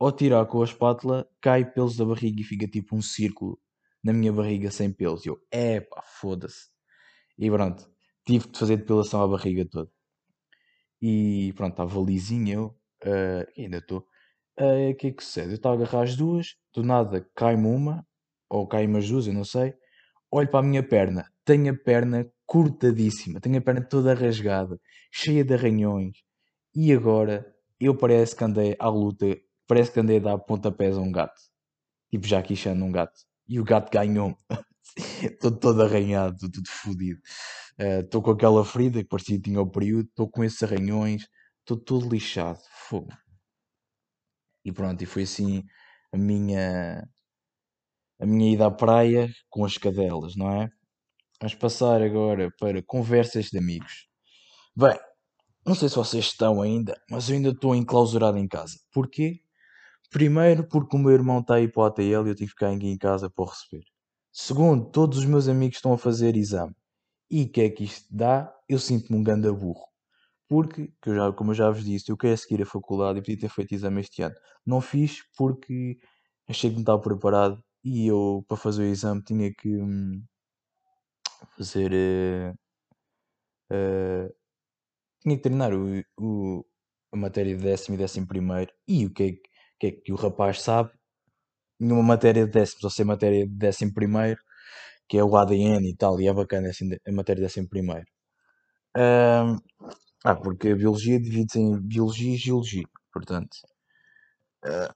Ao 0.00 0.12
tirar 0.12 0.46
com 0.46 0.62
a 0.62 0.64
espátula, 0.64 1.28
cai 1.42 1.70
pelos 1.70 1.96
da 1.96 2.04
barriga 2.04 2.40
e 2.40 2.44
fica 2.44 2.68
tipo 2.68 2.96
um 2.96 3.02
círculo 3.02 3.58
na 4.02 4.12
minha 4.12 4.32
barriga 4.32 4.70
sem 4.70 4.92
pelos. 4.92 5.24
E 5.26 5.28
eu, 5.28 5.38
epá, 5.52 6.02
foda-se. 6.20 6.68
E 7.38 7.50
pronto, 7.50 7.90
tive 8.26 8.48
de 8.48 8.58
fazer 8.58 8.78
depilação 8.78 9.22
à 9.22 9.28
barriga 9.28 9.66
toda. 9.70 9.90
E 11.00 11.52
pronto, 11.56 11.72
estava 11.72 12.00
lisinho 12.00 12.48
eu, 13.04 13.46
e 13.56 13.62
ainda 13.64 13.78
estou. 13.78 14.06
Eh, 14.58 14.90
O 14.92 14.96
que 14.96 15.08
é 15.08 15.12
que 15.12 15.24
sucede? 15.24 15.50
Eu 15.50 15.56
estava 15.56 15.76
a 15.76 15.78
agarrar 15.78 16.02
as 16.04 16.16
duas, 16.16 16.56
do 16.74 16.82
nada 16.82 17.28
cai-me 17.34 17.66
uma, 17.68 18.06
ou 18.50 18.66
cai-me 18.68 18.98
as 18.98 19.08
duas, 19.08 19.26
eu 19.26 19.34
não 19.34 19.44
sei. 19.44 19.74
Olho 20.30 20.50
para 20.50 20.60
a 20.60 20.62
minha 20.62 20.82
perna, 20.82 21.30
tenho 21.44 21.72
a 21.72 21.76
perna 21.76 22.30
cortadíssima, 22.46 23.40
tenho 23.40 23.58
a 23.58 23.60
perna 23.60 23.82
toda 23.82 24.14
rasgada, 24.14 24.78
cheia 25.10 25.44
de 25.44 25.54
arranhões. 25.54 26.18
E 26.74 26.92
agora 26.92 27.46
eu 27.80 27.96
parece 27.96 28.36
que 28.36 28.44
andei 28.44 28.76
à 28.78 28.88
luta, 28.88 29.26
parece 29.66 29.92
que 29.92 30.00
andei 30.00 30.18
a 30.18 30.20
dar 30.20 30.38
pontapés 30.38 30.96
a 30.96 31.00
um 31.00 31.10
gato. 31.10 31.40
Tipo 32.10 32.26
já 32.26 32.42
quixando 32.42 32.84
um 32.84 32.92
gato. 32.92 33.20
E 33.48 33.58
o 33.60 33.64
gato 33.64 33.90
ganhou-me. 33.90 34.36
Estou 35.22 35.50
todo 35.50 35.82
arranhado, 35.82 36.50
tudo 36.50 36.68
fodido. 36.68 37.20
Estou 37.78 38.20
com 38.22 38.32
aquela 38.32 38.64
ferida 38.64 39.02
que 39.02 39.08
parecia 39.08 39.36
que 39.36 39.42
tinha 39.42 39.60
o 39.60 39.70
período, 39.70 40.08
estou 40.08 40.28
com 40.28 40.42
esses 40.42 40.62
arranhões, 40.62 41.28
estou 41.60 41.76
todo 41.76 42.08
lixado. 42.08 42.58
Fogo. 42.88 43.12
E 44.64 44.72
pronto, 44.72 45.02
e 45.02 45.06
foi 45.06 45.22
assim 45.22 45.64
a 46.12 46.18
minha, 46.18 47.08
a 48.18 48.26
minha 48.26 48.52
ida 48.52 48.66
à 48.66 48.70
praia 48.70 49.30
com 49.48 49.64
as 49.64 49.78
cadelas, 49.78 50.34
não 50.36 50.50
é? 50.50 50.68
Vamos 51.40 51.54
passar 51.54 52.02
agora 52.02 52.50
para 52.58 52.82
conversas 52.82 53.46
de 53.46 53.58
amigos. 53.58 54.08
Bem, 54.76 54.98
não 55.64 55.74
sei 55.74 55.88
se 55.88 55.96
vocês 55.96 56.24
estão 56.26 56.60
ainda, 56.60 57.00
mas 57.10 57.28
eu 57.28 57.36
ainda 57.36 57.50
estou 57.50 57.74
enclausurado 57.74 58.38
em 58.38 58.48
casa. 58.48 58.78
Porquê? 58.92 59.40
Primeiro, 60.10 60.66
porque 60.66 60.96
o 60.96 60.98
meu 60.98 61.12
irmão 61.12 61.40
está 61.40 61.56
aí 61.56 61.68
para 61.68 61.82
o 61.82 61.84
ATL 61.84 62.02
e 62.02 62.12
eu 62.12 62.34
tive 62.34 62.46
que 62.46 62.58
ficar 62.58 62.70
aqui 62.70 62.88
em 62.88 62.96
casa 62.96 63.30
para 63.30 63.44
o 63.44 63.48
receber. 63.48 63.84
Segundo, 64.32 64.90
todos 64.90 65.18
os 65.18 65.24
meus 65.26 65.48
amigos 65.48 65.76
estão 65.76 65.92
a 65.92 65.98
fazer 65.98 66.36
exame. 66.36 66.74
E 67.30 67.42
o 67.42 67.52
que 67.52 67.60
é 67.60 67.70
que 67.70 67.84
isto 67.84 68.06
dá? 68.10 68.52
Eu 68.68 68.78
sinto-me 68.78 69.18
um 69.18 69.22
ganda 69.22 69.52
burro. 69.52 69.86
Porque, 70.48 70.90
que 71.02 71.10
eu 71.10 71.14
já, 71.14 71.32
como 71.32 71.50
eu 71.50 71.54
já 71.54 71.70
vos 71.70 71.84
disse, 71.84 72.10
eu 72.10 72.16
quero 72.16 72.36
seguir 72.38 72.62
a 72.62 72.66
faculdade 72.66 73.18
e 73.18 73.22
podia 73.22 73.38
ter 73.38 73.50
feito 73.50 73.74
exame 73.74 74.00
este 74.00 74.22
ano. 74.22 74.34
Não 74.64 74.80
fiz 74.80 75.22
porque 75.36 75.98
achei 76.48 76.70
que 76.70 76.76
não 76.76 76.82
estava 76.82 77.00
preparado 77.02 77.62
e 77.84 78.06
eu, 78.08 78.44
para 78.48 78.56
fazer 78.56 78.82
o 78.84 78.86
exame, 78.86 79.22
tinha 79.22 79.52
que 79.54 79.68
hum, 79.76 80.22
fazer. 81.56 81.92
eh, 81.92 82.54
eh, 83.70 84.28
tinha 85.22 85.36
que 85.36 85.42
treinar 85.42 85.72
o, 85.74 86.02
o- 86.18 86.66
a 87.12 87.16
matéria 87.16 87.56
de 87.56 87.62
décimo 87.62 87.96
e 87.96 87.98
décimo 87.98 88.26
primeiro. 88.28 88.72
E 88.88 89.06
o 89.06 89.10
que 89.12 89.24
é, 89.24 89.32
que- 89.80 89.86
é 89.88 89.92
que 89.92 90.12
o 90.12 90.16
rapaz 90.16 90.62
sabe? 90.62 90.90
Nenhuma 91.80 92.02
matéria 92.04 92.46
de 92.46 92.52
décimo, 92.52 92.82
só 92.82 92.90
sei 92.90 93.04
matéria 93.04 93.46
de 93.46 93.54
décimo 93.54 93.94
primeiro, 93.94 94.40
que 95.08 95.18
é 95.18 95.24
o 95.24 95.36
ADN 95.36 95.90
e 95.90 95.96
tal, 95.96 96.20
e 96.20 96.28
é 96.28 96.34
bacana 96.34 96.70
assim, 96.70 96.90
a 97.08 97.12
matéria 97.12 97.42
de 97.42 97.48
décimo 97.48 97.68
primeiro. 97.68 98.06
Ahm, 98.96 99.58
ah, 100.24 100.36
porque 100.36 100.70
a 100.70 100.76
biologia 100.76 101.20
divide-se 101.20 101.58
em 101.60 101.80
biologia 101.80 102.34
e 102.34 102.38
geologia, 102.38 102.84
portanto. 103.12 103.58
ah, 104.64 104.94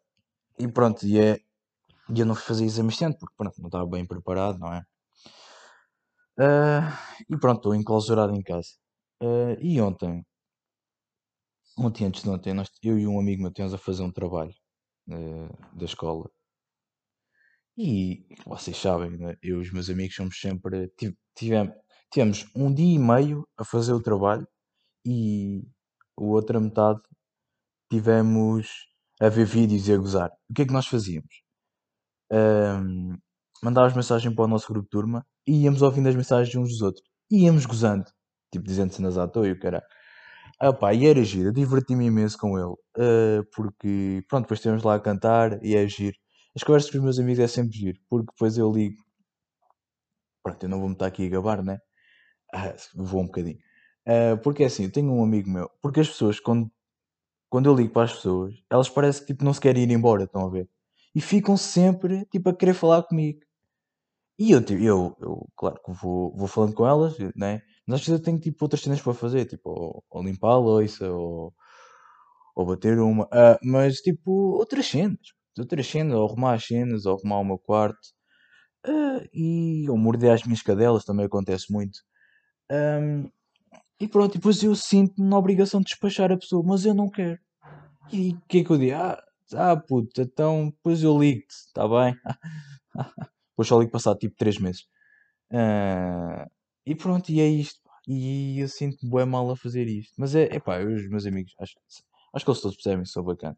e 0.58 0.68
pronto, 0.68 1.06
e, 1.06 1.18
é, 1.20 1.40
e 2.14 2.20
eu 2.20 2.26
não 2.26 2.34
fui 2.34 2.44
fazer 2.44 2.64
exame 2.64 2.90
este 2.90 3.04
ano, 3.04 3.16
porque 3.18 3.34
pronto, 3.36 3.60
não 3.60 3.68
estava 3.68 3.86
bem 3.86 4.06
preparado, 4.06 4.58
não 4.58 4.72
é? 4.72 4.82
Ah, 6.38 6.84
e 7.32 7.34
pronto, 7.38 7.58
estou 7.60 7.74
enclausurado 7.74 8.34
em 8.34 8.42
casa. 8.42 8.72
Ah, 9.22 9.56
e 9.60 9.80
ontem, 9.80 10.24
ontem 11.76 12.06
antes 12.06 12.22
de 12.22 12.30
ontem, 12.30 12.54
nós, 12.54 12.70
eu 12.82 12.98
e 12.98 13.06
um 13.06 13.18
amigo 13.20 13.42
meu 13.42 13.52
tínhamos 13.52 13.74
a 13.74 13.78
fazer 13.78 14.02
um 14.02 14.10
trabalho 14.12 14.54
ah, 15.10 15.68
da 15.74 15.84
escola. 15.84 16.30
E 17.76 18.26
vocês 18.46 18.76
sabem, 18.76 19.16
né? 19.16 19.34
eu 19.42 19.58
e 19.58 19.62
os 19.62 19.72
meus 19.72 19.88
amigos 19.90 20.14
somos 20.16 20.38
sempre. 20.40 20.88
tive- 20.96 21.16
Tivemos, 21.34 21.74
tivemos 22.12 22.46
um 22.54 22.72
dia 22.72 22.94
e 22.96 22.98
meio 22.98 23.46
a 23.56 23.64
fazer 23.64 23.92
o 23.94 24.02
trabalho 24.02 24.46
e 25.06 25.62
a 26.18 26.22
outra 26.24 26.60
metade 26.60 27.00
tivemos 27.90 28.68
a 29.20 29.28
ver 29.30 29.46
vídeos 29.46 29.88
e 29.88 29.94
a 29.94 29.98
gozar. 29.98 30.30
O 30.50 30.54
que 30.54 30.62
é 30.62 30.66
que 30.66 30.72
nós 30.74 30.86
fazíamos? 30.88 31.41
Ahm, 32.32 33.18
mandávamos 33.62 33.96
mensagem 33.96 34.34
para 34.34 34.44
o 34.46 34.48
nosso 34.48 34.68
grupo 34.68 34.84
de 34.86 34.90
turma 34.90 35.26
e 35.46 35.64
íamos 35.64 35.82
ouvindo 35.82 36.08
as 36.08 36.16
mensagens 36.16 36.54
uns 36.56 36.70
dos 36.70 36.82
outros. 36.82 37.04
E 37.30 37.44
íamos 37.44 37.66
gozando, 37.66 38.06
tipo 38.52 38.64
dizendo 38.66 38.92
cenas 38.94 39.18
à 39.18 39.28
toa 39.28 39.48
e 39.48 39.52
o 39.52 39.60
cara. 39.60 39.82
Ah 40.60 40.94
e 40.94 41.06
era 41.06 41.22
giro, 41.24 41.52
diverti-me 41.52 42.06
imenso 42.06 42.38
com 42.38 42.58
ele. 42.58 42.74
ah, 42.98 43.42
porque, 43.56 44.24
pronto, 44.28 44.44
depois 44.44 44.58
estivemos 44.60 44.84
lá 44.84 44.94
a 44.96 45.00
cantar 45.00 45.62
e 45.64 45.76
é 45.76 45.86
giro. 45.88 46.16
As 46.56 46.62
conversas 46.64 46.90
com 46.90 46.98
os 46.98 47.04
meus 47.04 47.18
amigos 47.18 47.40
é 47.40 47.48
sempre 47.48 47.76
giro, 47.78 47.98
porque 48.10 48.26
depois 48.32 48.58
eu 48.58 48.72
ligo. 48.72 48.96
Pronto, 50.42 50.62
eu 50.64 50.68
não 50.68 50.78
vou-me 50.80 50.94
estar 50.94 51.06
aqui 51.06 51.26
a 51.26 51.30
gabar, 51.30 51.62
né? 51.62 51.78
Ah, 52.54 52.74
vou 52.96 53.22
um 53.22 53.26
bocadinho. 53.26 53.58
Ah, 54.06 54.36
porque 54.44 54.62
é 54.64 54.66
assim, 54.66 54.84
eu 54.84 54.92
tenho 54.92 55.12
um 55.12 55.24
amigo 55.24 55.50
meu. 55.50 55.70
Porque 55.82 56.00
as 56.00 56.08
pessoas, 56.08 56.40
quando, 56.40 56.70
quando 57.50 57.68
eu 57.70 57.76
ligo 57.76 57.92
para 57.92 58.04
as 58.04 58.14
pessoas, 58.14 58.54
elas 58.70 58.90
parecem 58.90 59.22
que 59.26 59.32
tipo, 59.34 59.44
não 59.44 59.54
se 59.54 59.60
querem 59.62 59.84
ir 59.84 59.92
embora, 59.92 60.24
estão 60.24 60.46
a 60.46 60.50
ver? 60.50 60.68
E 61.14 61.20
ficam 61.20 61.56
sempre 61.56 62.24
tipo, 62.26 62.48
a 62.48 62.56
querer 62.56 62.74
falar 62.74 63.02
comigo. 63.04 63.40
E 64.38 64.50
eu, 64.52 64.64
tipo, 64.64 64.82
eu, 64.82 65.16
eu 65.20 65.48
claro 65.56 65.80
que 65.84 65.92
vou, 65.92 66.34
vou 66.36 66.48
falando 66.48 66.74
com 66.74 66.86
elas, 66.86 67.16
né? 67.36 67.62
Mas 67.86 68.00
às 68.00 68.06
vezes 68.06 68.20
eu 68.20 68.24
tenho 68.24 68.38
tipo, 68.40 68.64
outras 68.64 68.80
cenas 68.82 69.00
para 69.00 69.14
fazer, 69.14 69.44
tipo, 69.46 69.70
ou, 69.70 70.04
ou 70.10 70.22
limpar 70.22 70.52
a 70.52 70.58
louça, 70.58 71.10
ou, 71.12 71.54
ou 72.54 72.66
bater 72.66 72.98
uma. 72.98 73.28
Ah, 73.32 73.58
mas 73.62 73.96
tipo, 73.98 74.30
outras 74.58 74.86
cenas. 74.86 75.18
Outras 75.58 75.86
cenas, 75.86 76.16
ou 76.16 76.26
arrumar 76.26 76.54
as 76.54 76.64
cenas, 76.66 77.06
ou 77.06 77.16
arrumar 77.16 77.38
o 77.40 77.44
meu 77.44 77.58
quarto. 77.58 77.98
Ah, 78.86 79.22
e 79.34 79.88
ou 79.90 79.98
morder 79.98 80.32
as 80.32 80.44
minhas 80.44 80.62
cadelas, 80.62 81.04
também 81.04 81.26
acontece 81.26 81.72
muito. 81.72 82.00
Ahm, 82.70 83.28
e 84.00 84.08
pronto, 84.08 84.34
depois 84.34 84.62
eu 84.62 84.74
sinto-me 84.76 85.28
na 85.28 85.38
obrigação 85.38 85.80
de 85.80 85.86
despachar 85.86 86.32
a 86.32 86.38
pessoa, 86.38 86.62
mas 86.64 86.84
eu 86.86 86.94
não 86.94 87.10
quero. 87.10 87.38
E 88.12 88.32
o 88.32 88.42
que 88.48 88.58
é 88.60 88.64
que 88.64 88.70
eu 88.70 88.78
digo? 88.78 88.96
Ah, 88.96 89.22
ah 89.54 89.76
puto, 89.76 90.22
então 90.22 90.70
depois 90.70 91.02
eu 91.02 91.18
ligo-te, 91.18 91.52
está 91.54 91.86
bem? 91.88 92.14
Depois 93.52 93.68
só 93.68 93.78
ligo 93.80 93.92
passado 93.92 94.18
tipo 94.18 94.36
3 94.36 94.58
meses. 94.58 94.86
Ah, 95.52 96.46
e 96.86 96.94
pronto, 96.96 97.30
e 97.30 97.40
é 97.40 97.48
isto. 97.48 97.80
pá. 97.84 97.92
E 98.08 98.60
eu 98.60 98.68
sinto-me 98.68 99.10
bem 99.12 99.26
mal 99.26 99.50
a 99.50 99.56
fazer 99.56 99.86
isto. 99.88 100.14
Mas 100.18 100.34
é, 100.34 100.44
epá, 100.56 100.80
eu 100.82 100.90
e 100.92 100.94
os 100.96 101.08
meus 101.08 101.26
amigos, 101.26 101.54
acho, 101.60 101.74
acho 102.34 102.44
que 102.44 102.50
eles 102.50 102.60
todos 102.62 102.76
percebem, 102.76 103.04
sou 103.06 103.24
bacana. 103.24 103.56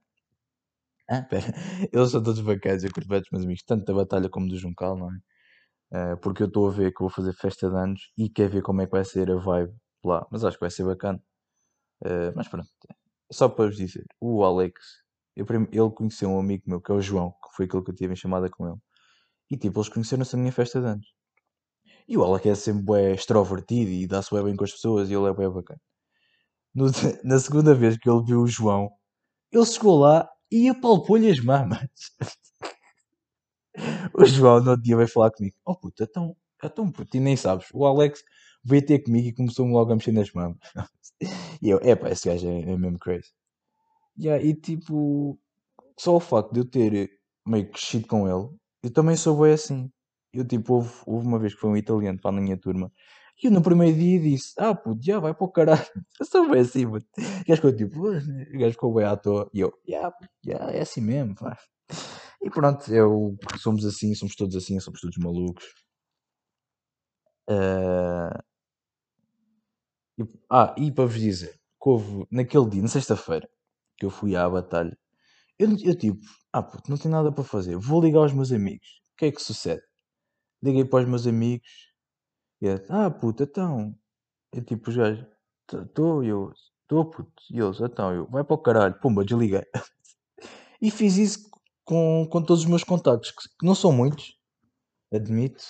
Pera, 1.31 1.53
eles 1.93 2.11
são 2.11 2.23
todos 2.23 2.41
bacanas, 2.41 2.85
eu 2.85 2.93
curto 2.93 3.09
bem 3.09 3.21
dos 3.21 3.31
meus 3.31 3.45
amigos, 3.45 3.63
tanto 3.65 3.85
da 3.85 3.93
batalha 3.95 4.29
como 4.29 4.49
do 4.49 4.57
Juncal, 4.57 4.97
não 4.97 5.11
é? 5.13 5.19
Ah, 5.93 6.17
porque 6.19 6.43
eu 6.45 6.49
estou 6.49 6.69
a 6.69 6.73
ver 6.73 6.93
que 6.93 7.03
eu 7.03 7.09
vou 7.09 7.11
fazer 7.11 7.33
festa 7.35 7.71
de 7.71 7.77
anos 7.77 8.13
e 8.19 8.29
quero 8.31 8.53
ver 8.53 8.63
como 8.63 8.83
é 8.83 8.87
que 8.87 8.93
vai 8.93 9.05
ser 9.05 9.31
a 9.31 9.37
vibe 9.37 9.75
lá. 10.05 10.27
Mas 10.31 10.45
acho 10.45 10.57
que 10.59 10.63
vai 10.63 10.71
ser 10.71 10.85
bacana. 10.85 11.23
Ah, 12.05 12.33
mas 12.37 12.49
pronto, 12.49 12.69
só 13.33 13.49
para 13.49 13.67
vos 13.67 13.77
dizer, 13.79 14.05
o 14.21 14.45
Alex, 14.45 14.81
eu, 15.37 15.47
ele 15.73 15.91
conheceu 15.95 16.31
um 16.31 16.39
amigo 16.41 16.65
meu 16.67 16.81
que 16.81 16.91
é 16.93 16.95
o 16.95 17.01
João, 17.01 17.31
que 17.33 17.57
foi 17.57 17.67
aquele 17.67 17.83
que 17.85 17.91
eu 17.91 17.95
tive 17.95 18.13
em 18.15 18.17
chamada 18.17 18.51
com 18.51 18.69
ele. 18.69 18.79
E 19.51 19.57
tipo, 19.59 19.79
eles 19.81 19.89
conheceram-se 19.91 20.37
na 20.37 20.43
minha 20.43 20.53
festa 20.53 20.81
de 20.81 20.87
anos. 20.89 21.07
E 22.09 22.17
o 22.17 22.25
Alex 22.25 22.47
é 22.47 22.55
sempre 22.55 22.83
bué 22.83 23.13
extrovertido 23.13 23.91
e 23.91 24.07
dá-se 24.07 24.31
bué 24.31 24.43
bem 24.43 24.57
com 24.57 24.65
as 24.65 24.73
pessoas 24.73 25.11
e 25.11 25.15
ele 25.15 25.29
é 25.29 25.33
bué 25.33 25.49
bacana. 25.49 25.81
No- 26.75 26.87
na 27.25 27.39
segunda 27.41 27.75
vez 27.75 27.97
que 27.99 28.11
ele 28.11 28.25
viu 28.25 28.43
o 28.43 28.49
João, 28.49 28.91
ele 29.53 29.67
chegou 29.67 29.99
lá 30.01 30.29
e 30.53 30.69
apalpou-lhe 30.71 31.31
as 31.31 31.41
mamas. 31.41 31.89
o 34.15 34.25
João 34.25 34.61
no 34.61 34.71
outro 34.71 34.83
dia 34.83 34.97
veio 34.97 35.09
falar 35.09 35.31
comigo. 35.31 35.57
Oh 35.67 35.77
puto, 35.77 36.03
então, 36.05 36.37
então 36.63 36.91
puto, 36.91 37.17
e 37.17 37.21
nem 37.21 37.37
sabes. 37.37 37.67
O 37.73 37.85
Alex 37.87 38.23
veio 38.65 38.85
ter 38.85 39.01
comigo 39.01 39.29
e 39.29 39.35
começou-me 39.35 39.73
logo 39.73 39.93
a 39.93 39.97
mexer 39.97 40.13
nas 40.13 40.31
mãos. 40.33 40.57
e 41.63 41.71
eu, 41.71 41.81
epá, 41.83 42.11
esse 42.11 42.29
gajo 42.29 42.49
é, 42.49 42.61
é 42.63 42.77
mesmo 42.77 42.99
crazy. 42.99 43.31
Yeah, 44.19 44.43
e 44.43 44.55
tipo, 44.55 45.39
só 45.99 46.17
o 46.17 46.21
facto 46.21 46.53
de 46.55 46.61
eu 46.61 46.67
ter 46.67 47.11
meio 47.47 47.71
crescido 47.71 48.07
com 48.09 48.29
ele, 48.29 48.49
eu 48.83 48.93
também 48.93 49.17
sou 49.17 49.41
bem 49.43 49.55
assim. 49.55 49.91
Eu 50.33 50.47
tipo, 50.47 50.75
houve, 50.75 50.93
houve 51.07 51.27
uma 51.27 51.39
vez 51.39 51.55
que 51.55 51.61
foi 51.61 51.71
um 51.71 51.77
italiano 51.77 52.21
para 52.21 52.37
a 52.37 52.41
minha 52.43 52.59
turma. 52.59 52.93
E 53.43 53.47
eu 53.49 53.53
no 53.53 53.63
primeiro 53.63 53.97
dia 53.99 54.21
disse, 54.21 54.55
ah 54.59 54.75
puto, 54.75 55.03
já 55.05 55.21
vai 55.21 55.35
para 55.35 55.45
o 55.47 55.51
caralho. 55.53 55.83
Eu 56.21 56.27
sou 56.27 56.51
bem 56.51 56.61
assim, 56.63 56.89
puto. 56.89 57.07
O 57.19 57.23
gajo 57.49 57.57
ficou 57.57 57.77
tipo, 57.77 58.01
o 58.09 58.59
gajo 58.61 58.73
ficou 58.73 58.95
bem 58.95 59.07
à 59.07 59.17
toa. 59.17 59.51
E 59.55 59.61
eu, 59.61 59.73
já, 59.89 60.13
já, 60.45 60.59
é 60.73 60.83
assim 60.83 61.01
mesmo, 61.03 61.35
pá. 61.37 61.59
E 62.43 62.51
pronto, 62.51 62.93
eu, 62.95 63.37
somos 63.61 63.85
assim, 63.87 64.15
somos 64.15 64.37
todos 64.37 64.57
assim, 64.57 64.79
somos 64.81 65.01
todos 65.01 65.17
malucos. 65.19 65.65
Eh, 67.47 68.45
e- 70.19 70.25
ah, 70.51 70.75
e 70.79 70.91
para 70.93 71.07
vos 71.07 71.21
dizer, 71.21 71.53
que 71.81 71.89
houve 71.89 72.27
naquele 72.31 72.69
dia, 72.71 72.83
na 72.83 72.89
sexta-feira, 72.89 73.49
que 73.97 74.07
eu 74.07 74.11
fui 74.11 74.37
à 74.37 74.49
batalha, 74.49 74.97
eu, 75.59 75.71
eu 75.83 75.97
tipo, 75.97 76.21
ah 76.53 76.63
puto, 76.63 76.91
não 76.91 76.97
tenho 76.97 77.15
nada 77.15 77.33
para 77.33 77.45
fazer, 77.45 77.77
vou 77.77 78.03
ligar 78.03 78.21
aos 78.21 78.33
meus 78.33 78.53
amigos. 78.53 78.87
O 79.13 79.17
que 79.17 79.27
é 79.27 79.33
que 79.33 79.41
sucede? 79.43 79.83
Liguei 80.63 80.85
para 80.85 81.05
os 81.05 81.09
meus 81.09 81.27
amigos 81.27 81.69
e 82.61 82.67
eu, 82.67 82.85
ah 82.89 83.11
puto, 83.11 83.43
então, 83.45 83.95
eu 84.53 84.65
tipo, 84.65 84.91
os 84.91 84.97
gajos, 84.97 85.27
estou, 85.71 86.25
eu, 86.25 86.53
estou 86.83 87.11
puto, 87.11 87.43
e 87.51 87.61
eles, 87.61 87.81
então, 87.81 88.13
eu, 88.15 88.27
vai 88.29 88.45
para 88.45 88.55
o 88.55 88.59
caralho, 88.59 88.99
pumba, 89.01 89.25
desliguei. 89.25 89.65
e 90.81 90.91
fiz 90.91 91.17
isso 91.17 91.51
com, 91.85 92.27
com 92.31 92.43
todos 92.43 92.63
os 92.63 92.69
meus 92.69 92.85
contactos, 92.85 93.31
que, 93.31 93.49
que 93.59 93.67
não 93.67 93.75
são 93.75 93.93
muitos, 93.93 94.39
admito, 95.13 95.63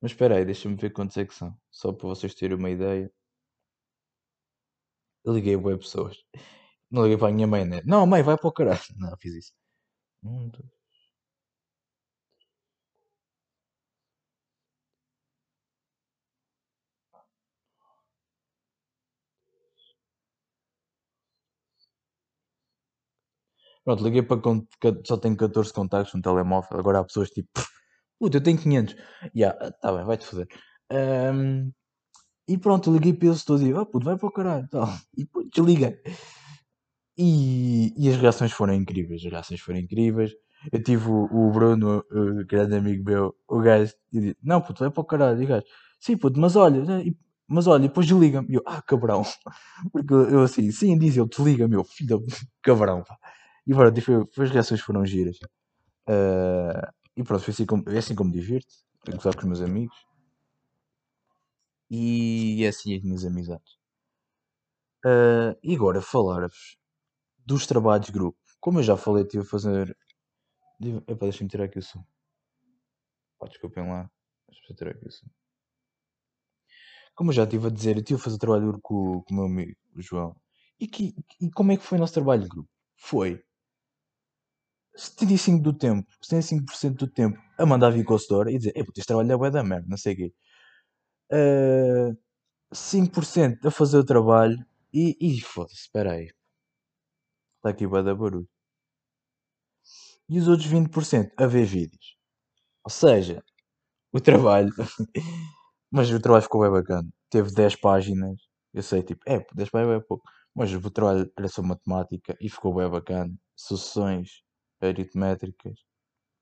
mas 0.00 0.12
espera 0.12 0.36
aí, 0.36 0.44
deixa-me 0.44 0.76
ver 0.76 0.90
quantos 0.90 1.16
é 1.16 1.24
que 1.26 1.34
são, 1.34 1.56
só 1.70 1.92
para 1.92 2.08
vocês 2.08 2.34
terem 2.34 2.56
uma 2.56 2.70
ideia. 2.70 3.12
Liguei 5.26 5.54
a 5.54 5.78
pessoas. 5.78 6.16
Não 6.90 7.02
liguei 7.02 7.16
para 7.18 7.28
a 7.28 7.32
minha 7.32 7.46
mãe, 7.46 7.64
né? 7.64 7.80
Não, 7.86 8.06
mãe, 8.06 8.22
vai 8.22 8.36
para 8.36 8.48
o 8.48 8.52
caralho. 8.52 8.80
Não, 8.98 9.16
fiz 9.18 9.34
isso. 9.34 9.52
Um, 10.24 10.48
dois. 10.48 10.70
Pronto, 23.84 24.04
liguei 24.04 24.22
para. 24.22 24.40
Só 25.06 25.16
tenho 25.16 25.36
14 25.36 25.72
contactos 25.72 26.14
no 26.14 26.22
telemóvel. 26.22 26.78
Agora 26.78 26.98
há 27.00 27.04
pessoas 27.04 27.30
tipo. 27.30 27.48
Puta, 28.18 28.38
eu 28.38 28.42
tenho 28.42 28.58
500. 28.58 28.96
Ya, 29.36 29.52
tá 29.80 29.92
bem, 29.92 30.04
vai-te 30.04 30.26
foder. 30.26 30.48
Ahm, 30.92 31.70
e 32.48 32.58
pronto, 32.58 32.92
liguei 32.92 33.12
para 33.14 33.28
eles 33.28 33.44
todos 33.44 33.62
e 33.62 33.72
ah, 33.74 33.86
puto, 33.86 34.06
vai 34.06 34.18
para 34.18 34.28
o 34.28 34.32
caralho. 34.32 34.68
Tal. 34.70 34.88
E 35.16 35.26
pronto, 35.26 35.50
desliguei. 35.54 36.00
E, 37.18 37.92
e 37.96 38.08
as 38.08 38.16
reações 38.16 38.52
foram 38.52 38.74
incríveis. 38.74 39.24
As 39.24 39.32
reações 39.32 39.60
foram 39.60 39.78
incríveis. 39.78 40.32
Eu 40.72 40.82
tive 40.82 41.08
o, 41.08 41.24
o 41.24 41.50
Bruno, 41.52 42.04
o 42.10 42.44
grande 42.46 42.76
amigo 42.76 43.04
meu, 43.04 43.34
o 43.48 43.60
gajo, 43.60 43.92
e 44.12 44.20
disse, 44.20 44.36
não, 44.42 44.60
puto, 44.60 44.80
vai 44.80 44.90
para 44.90 45.00
o 45.00 45.04
caralho. 45.04 45.40
E 45.42 45.44
o 45.44 45.48
gajo, 45.48 45.64
sim, 46.00 46.16
puto, 46.16 46.38
mas 46.40 46.56
olha, 46.56 46.82
mas 47.48 47.66
olha, 47.66 47.82
depois 47.88 48.06
desliga-me. 48.06 48.48
E 48.50 48.54
eu, 48.56 48.62
ah, 48.66 48.82
cabrão. 48.82 49.22
Porque 49.92 50.12
eu 50.14 50.42
assim, 50.42 50.70
sim, 50.70 50.98
diz 50.98 51.16
ele, 51.16 51.28
desliga, 51.28 51.68
meu 51.68 51.84
filho, 51.84 52.24
cabrão, 52.62 53.02
pá. 53.04 53.16
E 53.66 53.74
pronto, 53.74 53.98
e 53.98 54.00
foi, 54.00 54.24
foi- 54.34 54.44
as 54.46 54.50
reações 54.52 54.80
foram 54.80 55.04
giras. 55.06 55.38
Ah, 56.08 56.92
e 57.16 57.24
pronto, 57.24 57.42
foi 57.44 57.52
assim 57.52 57.66
como, 57.66 57.84
é 57.88 57.98
assim 57.98 58.14
como 58.14 58.32
divirto, 58.32 58.68
a 59.08 59.12
gozar 59.16 59.34
com 59.36 59.42
os 59.42 59.46
meus 59.48 59.62
amigos. 59.62 59.96
E 61.90 62.64
é 62.64 62.68
assim 62.68 62.94
as 62.96 63.02
minhas 63.02 63.24
amizades. 63.26 63.76
Ah, 65.04 65.56
e 65.62 65.74
agora 65.74 66.00
falar-vos 66.02 66.76
dos 67.48 67.66
trabalhos 67.66 68.06
de 68.06 68.12
grupo. 68.12 68.38
Como 68.60 68.78
eu 68.78 68.82
já 68.82 68.96
falei, 68.96 69.24
estive 69.24 69.42
a 69.42 69.46
fazer. 69.46 69.96
Epá, 70.80 71.24
deixa-me 71.26 71.48
tirar 71.48 71.64
aqui 71.64 71.78
o 71.78 71.82
som. 71.82 72.04
Pá, 73.38 73.48
desculpem 73.48 73.88
lá. 73.88 74.10
Deixa-me 74.48 74.76
tirar 74.76 74.90
aqui 74.90 75.06
o 75.06 75.10
som. 75.10 75.26
Como 77.14 77.30
eu 77.30 77.34
já 77.34 77.44
estive 77.44 77.66
a 77.66 77.70
dizer, 77.70 77.96
eu 77.96 78.00
estive 78.00 78.20
a 78.20 78.22
fazer 78.22 78.38
trabalho 78.38 78.62
de 78.62 78.68
grupo 78.68 78.82
com, 78.82 79.22
com 79.22 79.34
o 79.34 79.36
meu 79.36 79.46
amigo, 79.46 79.76
o 79.96 80.02
João. 80.02 80.36
E, 80.78 80.86
que, 80.86 81.14
e 81.40 81.50
como 81.50 81.72
é 81.72 81.76
que 81.76 81.82
foi 81.82 81.98
o 81.98 82.00
nosso 82.00 82.14
trabalho 82.14 82.42
de 82.42 82.48
grupo? 82.48 82.68
Foi 82.96 83.42
75% 84.96 85.62
do 85.62 85.72
tempo, 85.72 86.08
75% 86.22 86.94
do 86.96 87.08
tempo 87.08 87.38
a 87.58 87.66
mandar 87.66 87.90
vir 87.90 88.04
consultora 88.04 88.50
e 88.52 88.58
dizer: 88.58 88.72
Ei, 88.76 88.82
este 88.82 89.06
trabalho 89.06 89.44
é 89.44 89.50
da 89.50 89.64
merda, 89.64 89.86
não 89.88 89.96
sei 89.96 90.14
o 90.14 90.16
quê. 90.16 90.34
Ah, 91.32 92.12
5% 92.72 93.66
a 93.66 93.70
fazer 93.70 93.98
o 93.98 94.04
trabalho 94.04 94.64
e, 94.92 95.16
e 95.20 95.40
foda-se, 95.40 95.82
espera 95.82 96.12
aí. 96.12 96.30
Está 97.68 97.76
aqui 97.76 97.86
bué 97.86 98.02
da 98.02 98.14
barulho. 98.14 98.48
E 100.28 100.38
os 100.38 100.48
outros 100.48 100.66
20% 100.66 101.32
a 101.36 101.46
ver 101.46 101.66
vídeos. 101.66 102.16
Ou 102.84 102.90
seja, 102.90 103.42
o 104.12 104.20
trabalho. 104.20 104.70
Mas 105.92 106.10
o 106.10 106.20
trabalho 106.20 106.42
ficou 106.42 106.62
bem 106.62 106.70
bacana. 106.70 107.08
Teve 107.30 107.52
10 107.52 107.76
páginas. 107.76 108.40
Eu 108.72 108.82
sei, 108.82 109.02
tipo, 109.02 109.22
é, 109.26 109.44
10 109.54 109.70
páginas 109.70 110.02
é 110.02 110.06
pouco. 110.06 110.24
Mas 110.54 110.72
o 110.72 110.90
trabalho 110.90 111.30
era 111.38 111.48
sobre 111.48 111.70
matemática 111.70 112.36
e 112.40 112.48
ficou 112.48 112.74
bem 112.74 112.88
bacana. 112.90 113.34
Sucessões 113.56 114.42
aritmétricas. 114.80 115.78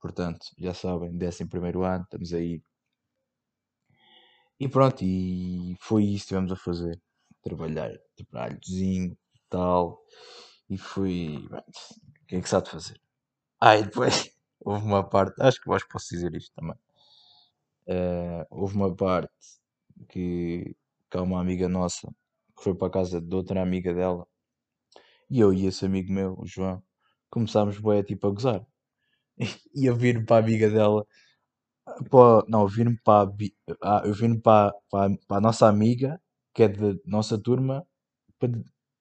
Portanto, 0.01 0.47
já 0.59 0.75
sabem, 0.75 1.11
11 1.17 1.47
primeiro 1.49 1.83
ano, 1.85 2.05
estamos 2.05 2.33
aí. 2.35 2.63
E 4.61 4.69
pronto, 4.69 5.03
e 5.05 5.77
foi 5.81 6.05
isso 6.05 6.11
que 6.13 6.17
estivemos 6.19 6.53
a 6.53 6.57
fazer. 6.57 7.01
Trabalhar, 7.43 7.93
trabalhozinho 8.17 9.13
e 9.35 9.41
tal. 9.51 10.01
E 10.71 10.77
foi. 10.79 11.45
pronto, 11.49 11.79
O 12.23 12.27
que 12.27 12.37
é 12.37 12.41
que 12.43 12.49
se 12.49 12.57
há 12.57 12.61
de 12.61 12.71
fazer? 12.71 13.01
Ah, 13.61 13.77
e 13.79 13.85
depois 13.85 14.17
houve 14.61 14.85
uma 14.85 15.09
parte, 15.09 15.41
acho 15.43 15.61
que 15.63 15.71
que 15.79 15.89
posso 15.93 16.09
dizer 16.15 16.35
isto 16.35 16.53
também. 16.55 16.77
Eh, 17.89 18.47
houve 18.51 18.75
uma 18.77 18.95
parte 18.95 19.31
que, 20.09 20.77
que 21.11 21.17
há 21.19 21.23
uma 21.23 21.41
amiga 21.41 21.69
nossa 21.69 22.09
que 22.57 22.63
foi 22.65 22.75
para 22.75 22.89
a 22.89 22.91
casa 22.91 23.21
de 23.21 23.35
outra 23.35 23.63
amiga 23.63 23.93
dela 23.95 24.27
e 25.31 25.41
eu 25.41 25.53
e 25.53 25.67
esse 25.67 25.85
amigo 25.85 26.13
meu, 26.13 26.35
o 26.39 26.47
João, 26.47 26.83
começámos 27.31 27.79
bué, 27.79 28.03
tipo 28.03 28.27
a 28.27 28.31
gozar. 28.31 28.67
E 29.75 29.87
eu 29.87 29.97
vir 29.97 30.25
para 30.27 30.37
a 30.37 30.41
amiga 30.41 30.71
dela, 30.71 31.07
não, 32.49 32.63
eu 32.63 32.69
vir 32.69 33.01
para, 33.05 33.29
a 33.29 33.33
ah, 33.83 34.03
eu 34.05 34.13
vir 34.15 34.41
para, 34.41 34.73
para, 34.91 35.17
para 35.27 35.37
a 35.39 35.41
nossa 35.41 35.69
amiga, 35.69 36.21
que 36.55 36.63
é 36.65 36.69
da 36.69 36.95
nossa 37.05 37.39
turma, 37.39 37.87
para- 38.39 38.53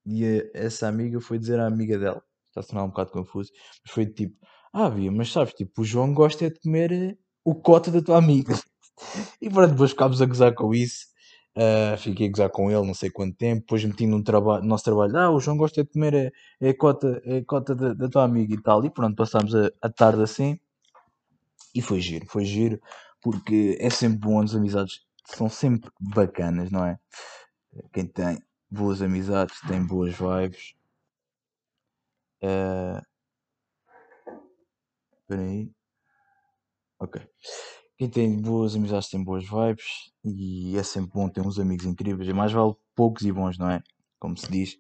e 0.05 0.25
a- 0.25 0.49
essa 0.53 0.87
amiga 0.87 1.19
foi 1.21 1.39
dizer 1.39 1.59
à 1.59 1.67
amiga 1.67 1.97
dela, 1.99 2.21
está 2.47 2.61
a 2.61 2.63
tornar 2.63 2.83
um 2.83 2.89
bocado 2.89 3.11
confuso, 3.11 3.51
mas 3.83 3.93
foi 3.93 4.05
tipo, 4.05 4.35
ah, 4.73 4.89
Bia, 4.89 5.11
mas 5.11 5.31
sabes, 5.31 5.53
tipo, 5.53 5.81
o 5.81 5.85
João 5.85 6.13
gosta 6.13 6.45
é 6.45 6.49
de 6.49 6.59
comer 6.59 6.91
eh, 6.91 7.17
o 7.43 7.55
cote 7.55 7.91
da 7.91 8.01
tua 8.01 8.17
amiga. 8.17 8.53
E 9.41 9.49
pronto, 9.49 9.71
depois 9.71 9.91
ficámos 9.91 10.21
a 10.21 10.25
gozar 10.25 10.53
com 10.53 10.73
isso. 10.73 11.07
Ah, 11.55 11.97
fiquei 11.97 12.27
a 12.27 12.31
gozar 12.31 12.49
com 12.49 12.69
ele 12.71 12.85
não 12.85 12.93
sei 12.93 13.09
quanto 13.09 13.35
tempo. 13.37 13.61
Depois 13.61 13.83
meti 13.85 14.05
no 14.07 14.19
nosso 14.63 14.83
trabalho. 14.85 15.17
Ah, 15.17 15.31
o 15.31 15.39
João 15.39 15.57
gosta 15.57 15.83
de 15.83 15.89
comer 15.89 16.33
a, 16.61 16.69
a 16.69 16.73
cota, 16.73 17.21
a 17.25 17.45
cota 17.45 17.75
da, 17.75 17.93
da 17.93 18.09
tua 18.09 18.23
amiga 18.23 18.53
e 18.53 18.61
tal. 18.61 18.83
E 18.85 18.89
pronto, 18.89 19.15
passámos 19.15 19.55
a, 19.55 19.71
a 19.81 19.89
tarde 19.89 20.23
assim. 20.23 20.59
E 21.73 21.81
foi 21.81 21.99
giro, 22.01 22.25
foi 22.27 22.45
giro. 22.45 22.79
Porque 23.21 23.77
é 23.79 23.89
sempre 23.89 24.19
bom, 24.19 24.41
as 24.41 24.53
amizades 24.55 25.01
são 25.25 25.49
sempre 25.49 25.89
bacanas, 25.99 26.69
não 26.71 26.85
é? 26.85 26.97
Quem 27.93 28.07
tem 28.07 28.39
boas 28.75 29.01
amizades 29.01 29.59
tem 29.61 29.85
boas 29.85 30.13
vibes. 30.15 30.75
Ah, 32.43 33.01
Espera 35.25 35.41
aí. 35.41 35.71
Ok. 36.99 37.19
Quem 37.97 38.09
tem 38.09 38.41
boas 38.41 38.75
amizades 38.75 39.09
tem 39.09 39.23
boas 39.23 39.43
vibes 39.43 40.11
e 40.23 40.77
é 40.77 40.83
sempre 40.83 41.11
bom 41.13 41.27
ter 41.29 41.41
uns 41.41 41.57
amigos 41.59 41.85
incríveis. 41.85 42.29
E 42.29 42.33
mais 42.33 42.51
vale 42.51 42.75
poucos 42.95 43.23
e 43.23 43.31
bons, 43.31 43.57
não 43.57 43.69
é? 43.69 43.81
Como 44.19 44.37
se 44.37 44.51
diz. 44.51 44.77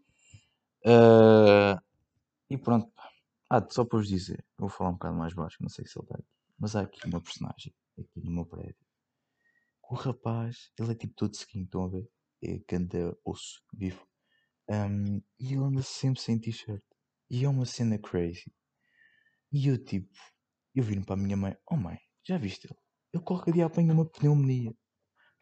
Ah, 0.85 1.81
e 2.49 2.57
pronto. 2.57 2.91
Ah, 3.49 3.65
só 3.69 3.85
para 3.85 3.99
vos 3.99 4.07
dizer, 4.07 4.45
vou 4.57 4.69
falar 4.69 4.91
um 4.91 4.93
bocado 4.93 5.17
mais 5.17 5.33
baixo, 5.33 5.57
não 5.61 5.69
sei 5.69 5.85
se 5.87 5.97
ele 5.97 6.05
está 6.05 6.15
aqui. 6.15 6.27
Mas 6.59 6.75
há 6.75 6.81
aqui 6.81 7.07
uma 7.07 7.21
personagem, 7.21 7.73
aqui 7.99 8.21
no 8.21 8.31
meu 8.31 8.45
prédio. 8.45 8.75
O 9.89 9.95
rapaz, 9.95 10.71
ele 10.79 10.91
é 10.91 10.95
tipo 10.95 11.13
todo 11.15 11.35
sequinho, 11.35 11.65
estão 11.65 11.85
a 11.85 11.87
ver? 11.89 12.07
É 12.45 12.59
canta 12.67 13.17
osso, 13.25 13.61
vivo. 13.73 14.05
Ahm, 14.69 15.21
e 15.39 15.53
ele 15.53 15.63
anda 15.63 15.81
sempre 15.81 16.21
sem 16.21 16.39
t-shirt. 16.39 16.83
E 17.29 17.43
é 17.45 17.49
uma 17.49 17.65
cena 17.65 17.97
crazy. 17.99 18.51
E 19.51 19.67
eu 19.67 19.83
tipo, 19.83 20.11
eu 20.75 20.83
viro 20.83 21.03
para 21.05 21.15
a 21.15 21.17
minha 21.17 21.37
mãe, 21.37 21.55
oh 21.69 21.77
mãe, 21.77 21.97
já 22.27 22.37
viste 22.37 22.65
ele? 22.67 22.77
Ele 23.13 23.23
qualquer 23.23 23.53
dia 23.53 23.65
apanha 23.65 23.93
uma 23.93 24.05
pneumonia. 24.09 24.73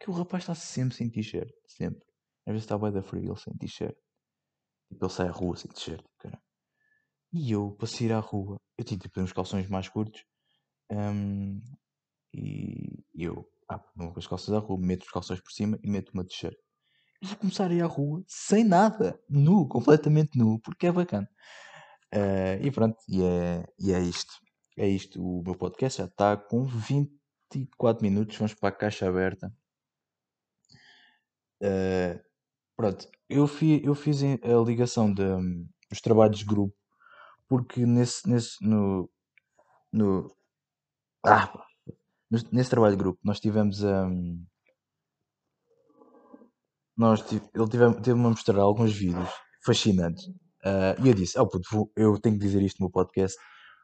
Que 0.00 0.10
o 0.10 0.12
rapaz 0.14 0.44
está 0.44 0.54
sempre 0.54 0.94
sem 0.96 1.10
t-shirt, 1.10 1.50
sempre. 1.66 2.04
Às 2.46 2.52
vezes 2.52 2.64
está 2.64 2.78
bem 2.78 2.92
da 2.92 3.02
frio 3.02 3.24
ele 3.32 3.36
sem 3.40 3.54
t-shirt. 3.56 3.96
Tipo, 4.88 5.04
ele 5.06 5.12
sai 5.12 5.28
à 5.28 5.32
rua 5.32 5.56
sem 5.56 5.70
t-shirt, 5.70 6.04
cara. 6.18 6.40
E 7.32 7.52
eu, 7.52 7.72
para 7.72 7.86
sair 7.88 8.12
à 8.12 8.20
rua, 8.20 8.56
eu 8.78 8.84
tinha 8.84 8.98
tipo 8.98 9.20
uns 9.20 9.32
calções 9.32 9.68
mais 9.68 9.88
curtos. 9.88 10.24
hum, 10.90 11.60
E 12.32 13.04
eu, 13.14 13.48
ah, 13.70 13.80
não 13.96 14.12
com 14.12 14.18
as 14.18 14.26
calças 14.26 14.52
à 14.54 14.58
rua, 14.58 14.78
meto 14.78 15.02
os 15.04 15.10
calções 15.10 15.40
por 15.40 15.50
cima 15.52 15.78
e 15.82 15.88
meto 15.90 16.10
uma 16.12 16.24
t-shirt. 16.24 16.56
Vou 17.24 17.36
começar 17.36 17.70
a 17.70 17.74
ir 17.74 17.82
à 17.82 17.86
rua 17.86 18.22
sem 18.26 18.64
nada, 18.64 19.18
nu, 19.28 19.66
completamente 19.68 20.38
nu, 20.38 20.60
porque 20.60 20.86
é 20.86 20.92
bacana. 20.92 21.28
Uh, 22.14 22.64
e 22.64 22.70
pronto, 22.70 22.96
e 23.08 23.22
é, 23.22 23.64
e 23.78 23.92
é 23.92 24.00
isto. 24.00 24.32
É 24.76 24.86
isto. 24.86 25.22
O 25.22 25.42
meu 25.42 25.56
podcast 25.56 25.98
já 25.98 26.04
está 26.06 26.36
com 26.36 26.64
24 26.64 28.02
minutos. 28.02 28.36
Vamos 28.36 28.54
para 28.54 28.68
a 28.68 28.72
caixa 28.72 29.08
aberta. 29.08 29.52
Uh, 31.62 32.20
pronto, 32.76 33.08
eu, 33.28 33.46
fi, 33.46 33.82
eu 33.84 33.94
fiz 33.94 34.22
a 34.22 34.64
ligação 34.64 35.12
de, 35.12 35.22
um, 35.22 35.66
dos 35.90 36.00
trabalhos 36.00 36.38
de 36.38 36.44
grupo 36.44 36.76
porque 37.48 37.84
nesse, 37.86 38.28
nesse 38.28 38.64
no, 38.66 39.10
no, 39.92 40.34
ah, 41.24 41.52
nesse 42.50 42.70
trabalho 42.70 42.96
de 42.96 43.02
grupo 43.02 43.20
nós 43.22 43.40
tivemos 43.40 43.82
um, 43.82 44.44
nós 46.96 47.20
ele 47.32 47.68
teve-me 47.70 47.94
teve 48.00 48.12
a 48.12 48.22
mostrar 48.22 48.60
alguns 48.60 48.92
vídeos 48.92 49.28
fascinantes. 49.64 50.26
Uh, 50.64 50.96
e 51.04 51.08
eu 51.08 51.14
disse, 51.14 51.38
oh, 51.38 51.46
puto, 51.46 51.90
eu 51.96 52.18
tenho 52.18 52.38
que 52.38 52.44
dizer 52.44 52.62
isto 52.62 52.80
no 52.80 52.86
meu 52.86 52.92
podcast 52.92 53.36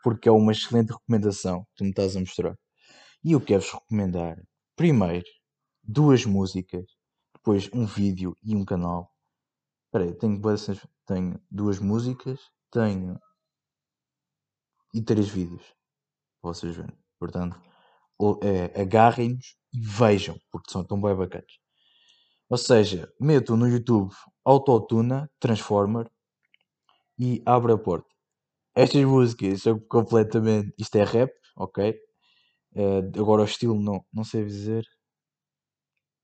porque 0.02 0.28
é 0.28 0.32
uma 0.32 0.52
excelente 0.52 0.92
recomendação 0.92 1.64
que 1.64 1.74
tu 1.76 1.84
me 1.84 1.90
estás 1.90 2.16
a 2.16 2.20
mostrar. 2.20 2.54
E 3.22 3.32
eu 3.32 3.40
quero-vos 3.40 3.72
recomendar 3.72 4.36
primeiro 4.76 5.26
duas 5.82 6.24
músicas 6.24 6.86
depois 7.34 7.68
um 7.72 7.84
vídeo 7.84 8.34
e 8.42 8.56
um 8.56 8.64
canal. 8.64 9.10
Espera 9.86 10.04
aí, 10.04 10.14
tenho, 10.14 10.40
tenho 11.06 11.40
duas 11.50 11.78
músicas 11.78 12.40
tenho 12.70 13.18
e 14.94 15.02
três 15.02 15.28
vídeos 15.28 15.62
vocês 16.42 16.76
verem. 16.76 16.96
Portanto 17.18 17.60
é, 18.42 18.80
agarrem-nos 18.80 19.56
e 19.72 19.80
vejam 19.80 20.38
porque 20.50 20.70
são 20.70 20.84
tão 20.84 21.00
bem 21.00 21.14
bacanas 21.16 21.59
ou 22.50 22.58
seja, 22.58 23.12
meto 23.20 23.56
no 23.56 23.68
YouTube 23.68 24.12
Autotuna, 24.44 25.30
Transformer 25.38 26.10
e 27.16 27.42
Abre 27.46 27.72
a 27.72 27.78
Porta. 27.78 28.08
Estas 28.74 29.04
músicas 29.04 29.62
são 29.62 29.78
completamente. 29.78 30.74
Isto 30.78 30.96
é 30.96 31.04
rap, 31.04 31.32
ok? 31.56 31.92
Uh, 32.74 33.20
agora 33.20 33.42
o 33.42 33.44
estilo 33.44 33.80
não, 33.80 34.04
não 34.12 34.24
sei 34.24 34.44
dizer. 34.44 34.84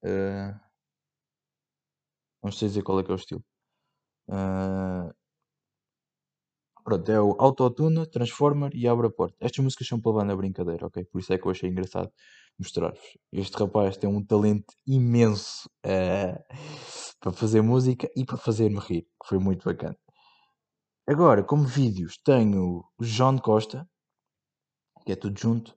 Uh, 0.05 0.59
não 2.43 2.51
sei 2.53 2.69
dizer 2.69 2.83
qual 2.83 2.99
é 3.01 3.05
que 3.05 3.11
é 3.11 3.15
o 3.15 3.17
estilo. 3.17 3.45
Uh, 4.29 5.15
pronto, 6.85 7.11
é 7.11 7.21
o 7.21 7.37
Autotuna, 7.39 8.07
Transformer 8.07 8.75
e 8.75 8.89
Abre 8.89 9.07
a 9.07 9.11
Porta. 9.11 9.37
Estas 9.41 9.65
músicas 9.65 9.87
são 9.89 10.01
para 10.01 10.11
levar 10.13 10.25
na 10.25 10.37
brincadeira, 10.37 10.87
ok? 10.87 11.05
Por 11.05 11.21
isso 11.21 11.33
é 11.33 11.39
que 11.39 11.47
eu 11.47 11.51
achei 11.53 11.71
engraçado 11.71 12.11
mostrar-vos. 12.59 13.19
Este 13.33 13.57
rapaz 13.57 13.97
tem 13.97 14.09
um 14.09 14.25
talento 14.25 14.75
imenso 14.87 15.69
uh, 15.85 16.55
para 17.21 17.33
fazer 17.33 17.63
música 17.63 18.11
e 18.17 18.25
para 18.25 18.37
fazer-me 18.37 18.79
rir, 18.79 19.03
que 19.03 19.29
foi 19.29 19.39
muito 19.39 19.65
bacana. 19.65 19.97
Agora, 21.09 21.45
como 21.45 21.65
vídeos, 21.65 22.19
tenho 22.25 22.85
o 22.99 23.05
João 23.05 23.39
Costa, 23.39 23.89
que 25.05 25.13
é 25.13 25.17
tudo 25.17 25.39
junto, 25.39 25.77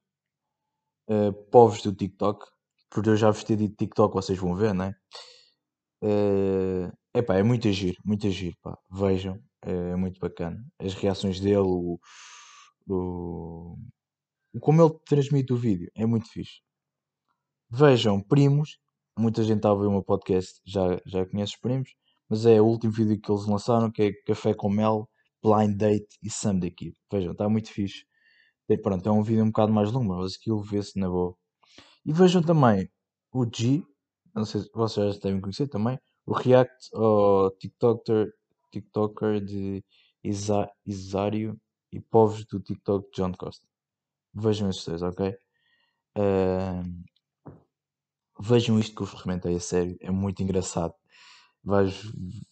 uh, 1.10 1.34
povos 1.52 1.82
do 1.82 1.94
TikTok, 1.94 2.46
porque 2.90 3.10
eu 3.10 3.16
já 3.16 3.30
vos 3.30 3.44
ter 3.44 3.56
dito 3.56 3.76
TikTok, 3.76 4.14
vocês 4.14 4.40
vão 4.40 4.56
ver, 4.56 4.74
não 4.74 4.86
é? 4.86 4.96
Uh, 6.02 6.92
epá, 7.14 7.36
é 7.36 7.44
muito 7.44 7.68
agir, 7.68 7.96
muito 8.04 8.26
agir, 8.26 8.56
pá. 8.62 8.78
Vejam, 8.90 9.40
é 9.62 9.96
muito 9.96 10.20
bacana. 10.20 10.66
As 10.80 10.94
reações 10.94 11.40
dele, 11.40 11.60
o, 11.60 12.00
o, 12.88 13.78
como 14.62 14.82
ele 14.82 14.98
transmite 15.06 15.54
o 15.54 15.58
vídeo, 15.58 15.92
é 15.96 16.06
muito 16.06 16.30
fixe. 16.30 16.62
Vejam 17.72 18.20
Primos. 18.22 18.80
Muita 19.18 19.44
gente 19.44 19.58
está 19.58 19.70
a 19.70 19.76
ver 19.76 19.86
o 19.86 19.92
meu 19.92 20.04
podcast, 20.04 20.60
já, 20.66 21.00
já 21.06 21.26
conhece 21.26 21.54
os 21.54 21.60
Primos. 21.60 21.90
Mas 22.28 22.46
é 22.46 22.60
o 22.60 22.66
último 22.66 22.92
vídeo 22.92 23.20
que 23.22 23.32
eles 23.32 23.46
lançaram, 23.46 23.92
que 23.92 24.02
é 24.02 24.14
Café 24.26 24.54
com 24.54 24.70
Mel, 24.70 25.08
Blind 25.44 25.76
Date 25.78 26.08
e 26.24 26.30
Sam 26.30 26.58
da 26.58 26.70
Kid. 26.70 26.96
Vejam, 27.12 27.32
está 27.32 27.48
muito 27.48 27.72
fixe. 27.72 28.06
E, 28.68 28.78
pronto, 28.78 29.08
é 29.08 29.12
um 29.12 29.24
vídeo 29.24 29.44
um 29.44 29.48
bocado 29.48 29.72
mais 29.72 29.92
longo, 29.92 30.16
mas 30.16 30.36
aquilo 30.36 30.62
vê-se 30.62 31.00
na 31.00 31.10
boa. 31.10 31.36
E 32.06 32.14
vejam 32.14 32.42
também 32.42 32.90
o 33.32 33.46
G, 33.46 33.84
não 34.34 34.46
sei 34.46 34.62
se 34.62 34.70
vocês 34.74 35.16
já 35.16 35.22
devem 35.22 35.42
conhecer 35.42 35.68
também, 35.68 36.00
o 36.26 36.34
React 36.34 36.90
ao 36.96 37.52
TikToker, 37.52 38.32
TikToker 38.72 39.44
de 39.44 39.84
Isa, 40.24 40.70
Isário 40.86 41.60
e 41.92 42.00
povos 42.00 42.46
do 42.46 42.60
TikTok 42.60 43.10
de 43.12 43.22
John 43.22 43.34
Costa. 43.34 43.68
Vejam 44.34 44.70
esses 44.70 44.86
dois, 44.86 45.02
ok? 45.02 45.36
Uh, 46.18 46.84
Vejam 48.42 48.80
isto 48.80 48.96
que 48.96 49.02
eu 49.02 49.08
recomendei 49.08 49.56
a 49.56 49.60
sério, 49.60 49.98
é 50.02 50.10
muito 50.12 50.42
engraçado. 50.42 50.94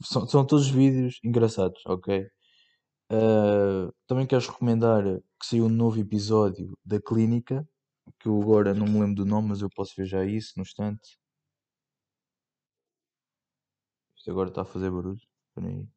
São, 0.04 0.28
são 0.28 0.46
todos 0.46 0.70
vídeos 0.70 1.20
engraçados, 1.24 1.82
ok? 1.86 2.30
Uh, 3.12 3.94
também 4.06 4.28
quero 4.28 4.46
recomendar 4.46 5.04
que 5.40 5.46
saiu 5.46 5.66
um 5.66 5.70
novo 5.70 6.00
episódio 6.00 6.78
da 6.84 7.00
Clínica, 7.02 7.68
que 8.20 8.28
eu 8.28 8.42
agora 8.42 8.74
não 8.74 8.86
me 8.86 9.00
lembro 9.00 9.16
do 9.16 9.26
nome, 9.26 9.50
mas 9.50 9.62
eu 9.62 9.70
posso 9.70 9.94
ver 9.96 10.06
já 10.06 10.26
isso 10.26 10.54
no 10.58 10.64
instante. 10.64 11.18
Isto 14.18 14.32
agora 14.32 14.50
está 14.50 14.62
a 14.64 14.66
fazer 14.66 14.92
barulho. 14.92 15.22
Espera 15.50 15.68
aí. 15.68 15.88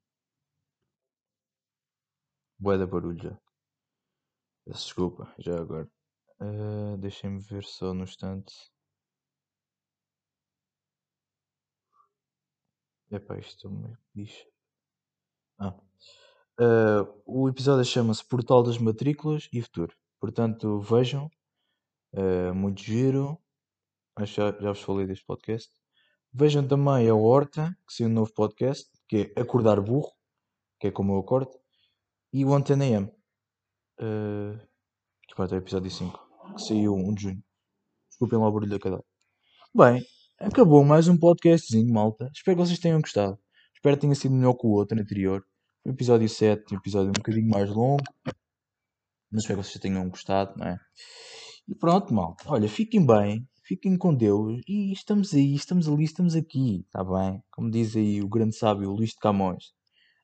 Bué 2.59 2.79
da 2.79 2.87
barulho 2.87 3.21
já. 3.23 3.37
Desculpa, 4.67 5.35
já 5.39 5.59
agora. 5.61 5.91
Uh, 6.41 6.97
Deixem-me 6.99 7.41
ver 7.41 7.65
só 7.65 7.93
no 7.93 8.05
instante. 8.05 8.55
Isto 13.11 13.69
é. 14.17 14.51
Ah. 15.59 15.75
Uh, 16.61 17.23
o 17.27 17.49
episódio 17.49 17.85
chama-se 17.85 18.25
Portal 18.25 18.63
das 18.63 18.79
Matrículas 18.79 19.49
e 19.53 19.61
Futuro. 19.61 19.97
Portanto, 20.21 20.81
vejam. 20.81 21.29
Uh, 22.13 22.55
muito 22.55 22.83
giro. 22.83 23.37
Acho 24.15 24.35
já, 24.35 24.53
já 24.53 24.69
vos 24.69 24.81
falei 24.81 25.07
deste 25.07 25.25
podcast. 25.25 25.73
Vejam 26.33 26.67
também 26.67 27.09
a 27.09 27.15
Horta, 27.15 27.77
que 27.87 27.95
saiu 27.95 28.09
um 28.09 28.13
novo 28.13 28.33
podcast, 28.33 28.89
que 29.09 29.33
é 29.35 29.41
Acordar 29.41 29.81
Burro, 29.81 30.13
que 30.79 30.87
é 30.87 30.91
como 30.93 31.15
eu 31.15 31.19
acordo. 31.19 31.51
E 32.33 32.45
o 32.45 32.55
Antena 32.55 32.87
M. 32.87 33.07
Uh, 33.99 34.57
que 35.27 35.37
vai 35.37 35.47
até 35.47 35.57
o 35.57 35.59
episódio 35.59 35.91
5, 35.91 36.55
que 36.55 36.63
saiu 36.63 36.95
1 36.95 37.15
de 37.15 37.23
junho. 37.23 37.45
Desculpem 38.09 38.39
lá 38.39 38.49
o 38.49 38.53
barulho 38.53 38.71
da 38.71 38.79
cadeira. 38.79 39.05
Bem, 39.75 40.05
Acabou 40.43 40.83
mais 40.83 41.07
um 41.07 41.19
podcastzinho, 41.19 41.93
malta. 41.93 42.31
Espero 42.35 42.57
que 42.57 42.67
vocês 42.67 42.79
tenham 42.79 42.99
gostado. 42.99 43.39
Espero 43.75 43.95
que 43.95 44.01
tenha 44.01 44.15
sido 44.15 44.35
melhor 44.35 44.55
que 44.55 44.67
o 44.67 44.71
outro 44.71 44.99
anterior. 44.99 45.45
O 45.85 45.91
episódio 45.91 46.27
7, 46.27 46.75
um 46.75 46.79
episódio 46.79 47.11
um 47.11 47.13
bocadinho 47.13 47.47
mais 47.47 47.69
longo. 47.69 48.03
Mas 49.31 49.43
espero 49.43 49.61
que 49.61 49.69
vocês 49.69 49.83
tenham 49.83 50.09
gostado, 50.09 50.57
não 50.57 50.67
é? 50.67 50.79
E 51.69 51.75
pronto, 51.75 52.15
malta. 52.15 52.43
Olha, 52.47 52.71
fiquem 52.71 53.05
bem. 53.05 53.47
Fiquem 53.65 53.99
com 53.99 54.15
Deus. 54.15 54.63
E 54.67 54.91
estamos 54.95 55.35
aí, 55.35 55.55
estamos 55.55 55.87
ali, 55.87 56.05
estamos 56.05 56.35
aqui. 56.35 56.87
Está 56.87 57.05
bem? 57.05 57.43
Como 57.51 57.71
diz 57.71 57.95
aí 57.95 58.23
o 58.23 58.29
grande 58.29 58.57
sábio 58.57 58.93
Luís 58.93 59.11
de 59.11 59.17
Camões. 59.17 59.75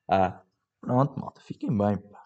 Ah, 0.09 0.41
pronto, 0.81 1.13
malta. 1.19 1.41
Fiquem 1.41 1.69
bem, 1.69 1.95
pá. 1.95 2.16